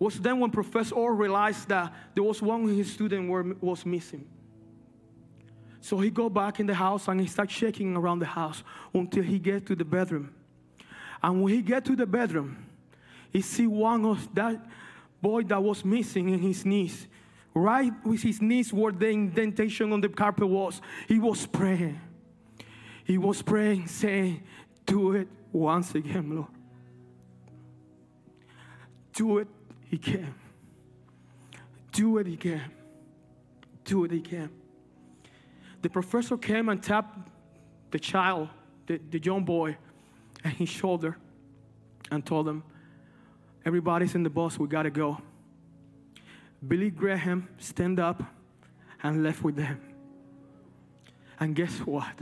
Was 0.00 0.18
then 0.18 0.40
when 0.40 0.50
Professor 0.50 0.96
Orr 0.96 1.14
realized 1.14 1.68
that 1.68 1.94
there 2.14 2.24
was 2.24 2.42
one 2.42 2.64
of 2.64 2.76
his 2.76 2.92
students 2.92 3.30
were, 3.30 3.54
was 3.60 3.86
missing. 3.86 4.26
So 5.80 6.00
he 6.00 6.10
go 6.10 6.28
back 6.28 6.58
in 6.58 6.66
the 6.66 6.74
house 6.74 7.06
and 7.06 7.20
he 7.20 7.28
starts 7.28 7.52
shaking 7.52 7.96
around 7.96 8.18
the 8.18 8.26
house 8.26 8.64
until 8.92 9.22
he 9.22 9.38
get 9.38 9.64
to 9.66 9.76
the 9.76 9.84
bedroom. 9.84 10.34
And 11.22 11.40
when 11.40 11.54
he 11.54 11.62
get 11.62 11.84
to 11.84 11.94
the 11.94 12.06
bedroom, 12.06 12.66
he 13.32 13.40
see 13.40 13.68
one 13.68 14.04
of 14.04 14.34
that 14.34 14.60
boy 15.20 15.44
that 15.44 15.62
was 15.62 15.84
missing 15.84 16.30
in 16.30 16.40
his 16.40 16.66
knees. 16.66 17.06
Right 17.54 17.92
with 18.04 18.22
his 18.22 18.42
knees 18.42 18.72
where 18.72 18.90
the 18.90 19.08
indentation 19.08 19.92
on 19.92 20.00
the 20.00 20.08
carpet 20.08 20.48
was, 20.48 20.80
he 21.06 21.20
was 21.20 21.46
praying. 21.46 22.00
He 23.04 23.18
was 23.18 23.40
praying, 23.40 23.86
saying, 23.86 24.42
Do 24.84 25.12
it 25.12 25.28
once 25.52 25.94
again, 25.94 26.34
Lord. 26.34 26.48
Do 29.12 29.38
it 29.38 29.48
again. 29.92 30.34
Do 31.92 32.18
it 32.18 32.26
again. 32.26 32.70
Do 33.84 34.04
it 34.04 34.12
again. 34.12 34.50
The 35.82 35.90
professor 35.90 36.36
came 36.38 36.68
and 36.68 36.82
tapped 36.82 37.28
the 37.90 37.98
child, 37.98 38.48
the, 38.86 39.00
the 39.10 39.18
young 39.18 39.44
boy, 39.44 39.76
and 40.44 40.52
his 40.54 40.68
shoulder 40.68 41.16
and 42.10 42.24
told 42.24 42.48
him, 42.48 42.62
Everybody's 43.64 44.14
in 44.14 44.22
the 44.22 44.30
bus, 44.30 44.58
we 44.58 44.66
gotta 44.66 44.90
go. 44.90 45.18
Billy 46.66 46.90
Graham 46.90 47.48
stand 47.58 48.00
up 48.00 48.22
and 49.02 49.22
left 49.22 49.42
with 49.42 49.56
them. 49.56 49.80
And 51.38 51.54
guess 51.54 51.78
what? 51.78 52.14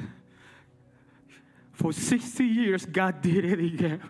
For 1.80 1.94
60 1.94 2.44
years, 2.44 2.84
God 2.84 3.22
did 3.22 3.42
it 3.42 3.58
again. 3.58 4.02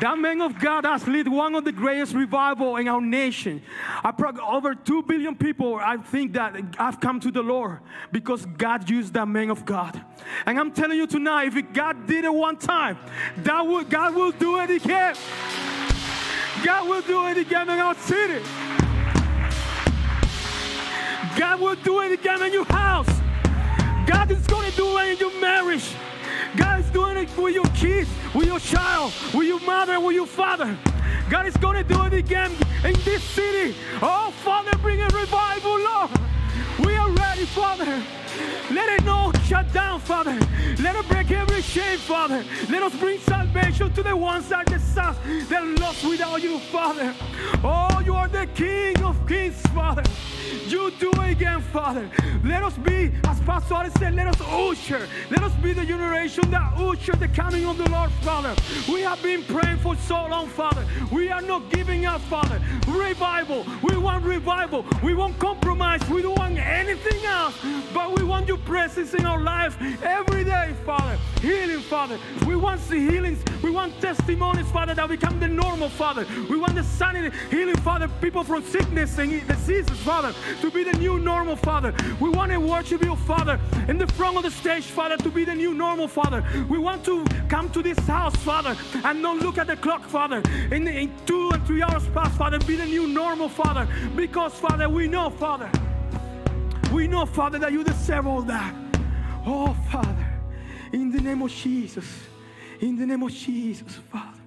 That 0.00 0.16
man 0.16 0.40
of 0.40 0.56
God 0.60 0.84
has 0.84 1.06
led 1.08 1.26
one 1.26 1.56
of 1.56 1.64
the 1.64 1.72
greatest 1.72 2.14
revival 2.14 2.76
in 2.76 2.86
our 2.86 3.00
nation. 3.00 3.60
I 4.04 4.12
probably 4.12 4.40
over 4.42 4.76
2 4.76 5.02
billion 5.02 5.34
people, 5.34 5.74
I 5.74 5.96
think, 5.96 6.34
that 6.34 6.76
have 6.76 7.00
come 7.00 7.18
to 7.18 7.32
the 7.32 7.42
Lord 7.42 7.80
because 8.12 8.46
God 8.46 8.88
used 8.88 9.14
that 9.14 9.26
man 9.26 9.50
of 9.50 9.64
God. 9.64 10.00
And 10.46 10.56
I'm 10.56 10.70
telling 10.70 10.96
you 10.96 11.08
tonight, 11.08 11.52
if 11.52 11.72
God 11.72 12.06
did 12.06 12.24
it 12.24 12.32
one 12.32 12.56
time, 12.56 12.98
that 13.38 13.66
will, 13.66 13.82
God 13.82 14.14
will 14.14 14.30
do 14.30 14.60
it 14.60 14.70
again. 14.70 15.16
God 16.64 16.88
will 16.88 17.02
do 17.02 17.26
it 17.26 17.36
again 17.36 17.68
in 17.68 17.80
our 17.80 17.96
city. 17.96 18.44
God 21.36 21.60
will 21.60 21.74
do 21.74 22.00
it 22.02 22.12
again 22.12 22.42
in 22.42 22.52
your 22.52 22.64
house. 22.64 23.19
God 24.10 24.28
is 24.32 24.44
going 24.48 24.68
to 24.68 24.76
do 24.76 24.98
it 24.98 25.12
in 25.12 25.18
your 25.18 25.40
marriage. 25.40 25.88
God 26.56 26.80
is 26.80 26.90
doing 26.90 27.16
it 27.16 27.28
with 27.36 27.54
your 27.54 27.70
kids, 27.76 28.10
with 28.34 28.46
your 28.46 28.58
child, 28.58 29.12
with 29.32 29.46
your 29.46 29.60
mother, 29.60 30.00
with 30.00 30.16
your 30.16 30.26
father. 30.26 30.76
God 31.30 31.46
is 31.46 31.56
going 31.58 31.76
to 31.76 31.84
do 31.84 32.02
it 32.06 32.14
again 32.14 32.50
in 32.84 32.94
this 33.04 33.22
city. 33.22 33.72
Oh, 34.02 34.34
Father, 34.42 34.76
bring 34.78 35.00
a 35.00 35.06
revival, 35.10 35.78
Lord. 35.78 36.10
We 36.80 36.96
are 36.96 37.08
ready, 37.08 37.44
Father. 37.44 38.02
Let 38.72 38.88
it 38.88 39.04
not 39.04 39.40
shut 39.42 39.72
down, 39.72 40.00
Father. 40.00 40.36
Let 40.80 40.96
us 40.96 41.06
break 41.06 41.30
every 41.30 41.62
shame, 41.62 41.98
Father. 41.98 42.44
Let 42.68 42.82
us 42.82 42.96
bring 42.96 43.20
salvation 43.20 43.92
to 43.92 44.02
the 44.02 44.16
ones 44.16 44.48
that 44.48 44.72
are 44.72 45.14
that 45.50 45.78
lost 45.78 46.04
without 46.04 46.42
you, 46.42 46.58
Father. 46.58 47.14
Oh, 47.62 48.02
you 48.04 48.14
are 48.14 48.26
the 48.26 48.48
King 48.56 49.00
of 49.04 49.16
Kings, 49.28 49.60
Father. 49.68 50.02
You 50.70 50.92
do 50.92 51.10
again, 51.22 51.60
Father. 51.72 52.08
Let 52.44 52.62
us 52.62 52.78
be, 52.78 53.10
as 53.26 53.40
Pastor 53.40 53.90
said, 53.98 54.14
let 54.14 54.28
us 54.28 54.40
usher. 54.40 55.08
Let 55.28 55.42
us 55.42 55.52
be 55.54 55.72
the 55.72 55.84
generation 55.84 56.48
that 56.52 56.74
usher 56.74 57.16
the 57.16 57.26
coming 57.26 57.66
of 57.66 57.76
the 57.76 57.90
Lord, 57.90 58.12
Father. 58.22 58.54
We 58.88 59.00
have 59.00 59.20
been 59.20 59.42
praying 59.42 59.78
for 59.78 59.96
so 59.96 60.28
long, 60.28 60.46
Father. 60.46 60.86
We 61.10 61.28
are 61.28 61.42
not 61.42 61.70
giving 61.72 62.06
up, 62.06 62.20
Father. 62.20 62.62
Revival. 62.86 63.66
We 63.82 63.96
want 63.96 64.24
revival. 64.24 64.84
We 65.02 65.12
won't 65.12 65.40
compromise. 65.40 66.08
We 66.08 66.22
don't 66.22 66.38
want 66.38 66.58
anything 66.58 67.24
else. 67.24 67.56
But 67.92 68.16
we 68.16 68.22
want 68.22 68.46
your 68.46 68.58
presence 68.58 69.12
in 69.14 69.26
our 69.26 69.40
life 69.40 69.76
every 70.04 70.44
day, 70.44 70.72
Father. 70.86 71.18
Healing, 71.40 71.80
Father. 71.80 72.16
We 72.46 72.54
want 72.54 72.80
the 72.88 72.96
healings. 72.96 73.42
We 73.60 73.70
want 73.70 74.00
testimonies, 74.00 74.70
Father, 74.70 74.94
that 74.94 75.08
become 75.08 75.40
the 75.40 75.48
normal, 75.48 75.88
Father. 75.88 76.24
We 76.48 76.58
want 76.58 76.76
the 76.76 76.84
sanity, 76.84 77.36
healing, 77.50 77.76
Father, 77.78 78.06
people 78.20 78.44
from 78.44 78.62
sickness 78.62 79.18
and 79.18 79.44
diseases, 79.48 79.98
Father 79.98 80.32
to 80.60 80.70
be 80.70 80.84
the 80.84 80.92
new 80.98 81.18
normal, 81.18 81.56
Father. 81.56 81.94
We 82.20 82.28
want 82.28 82.52
to 82.52 82.58
worship 82.58 83.02
you, 83.02 83.16
Father, 83.16 83.58
in 83.88 83.98
the 83.98 84.06
front 84.06 84.36
of 84.36 84.42
the 84.42 84.50
stage, 84.50 84.84
Father, 84.84 85.16
to 85.18 85.30
be 85.30 85.44
the 85.44 85.54
new 85.54 85.74
normal, 85.74 86.06
Father. 86.06 86.44
We 86.68 86.78
want 86.78 87.04
to 87.06 87.24
come 87.48 87.70
to 87.70 87.82
this 87.82 87.98
house, 88.00 88.36
Father, 88.36 88.76
and 89.04 89.22
not 89.22 89.38
look 89.38 89.58
at 89.58 89.66
the 89.66 89.76
clock, 89.76 90.04
Father, 90.04 90.42
in, 90.70 90.86
in 90.86 91.12
two 91.26 91.50
and 91.50 91.66
three 91.66 91.82
hours 91.82 92.06
past, 92.08 92.36
Father, 92.36 92.58
be 92.60 92.76
the 92.76 92.86
new 92.86 93.06
normal, 93.06 93.48
Father, 93.48 93.88
because, 94.14 94.54
Father, 94.54 94.88
we 94.88 95.08
know, 95.08 95.30
Father, 95.30 95.70
we 96.92 97.06
know, 97.06 97.24
Father, 97.24 97.58
that 97.58 97.72
you 97.72 97.82
deserve 97.84 98.26
all 98.26 98.42
that. 98.42 98.74
Oh, 99.46 99.74
Father, 99.90 100.40
in 100.92 101.10
the 101.10 101.20
name 101.20 101.42
of 101.42 101.50
Jesus, 101.50 102.06
in 102.80 102.96
the 102.96 103.06
name 103.06 103.22
of 103.22 103.32
Jesus, 103.32 103.94
Father. 104.10 104.39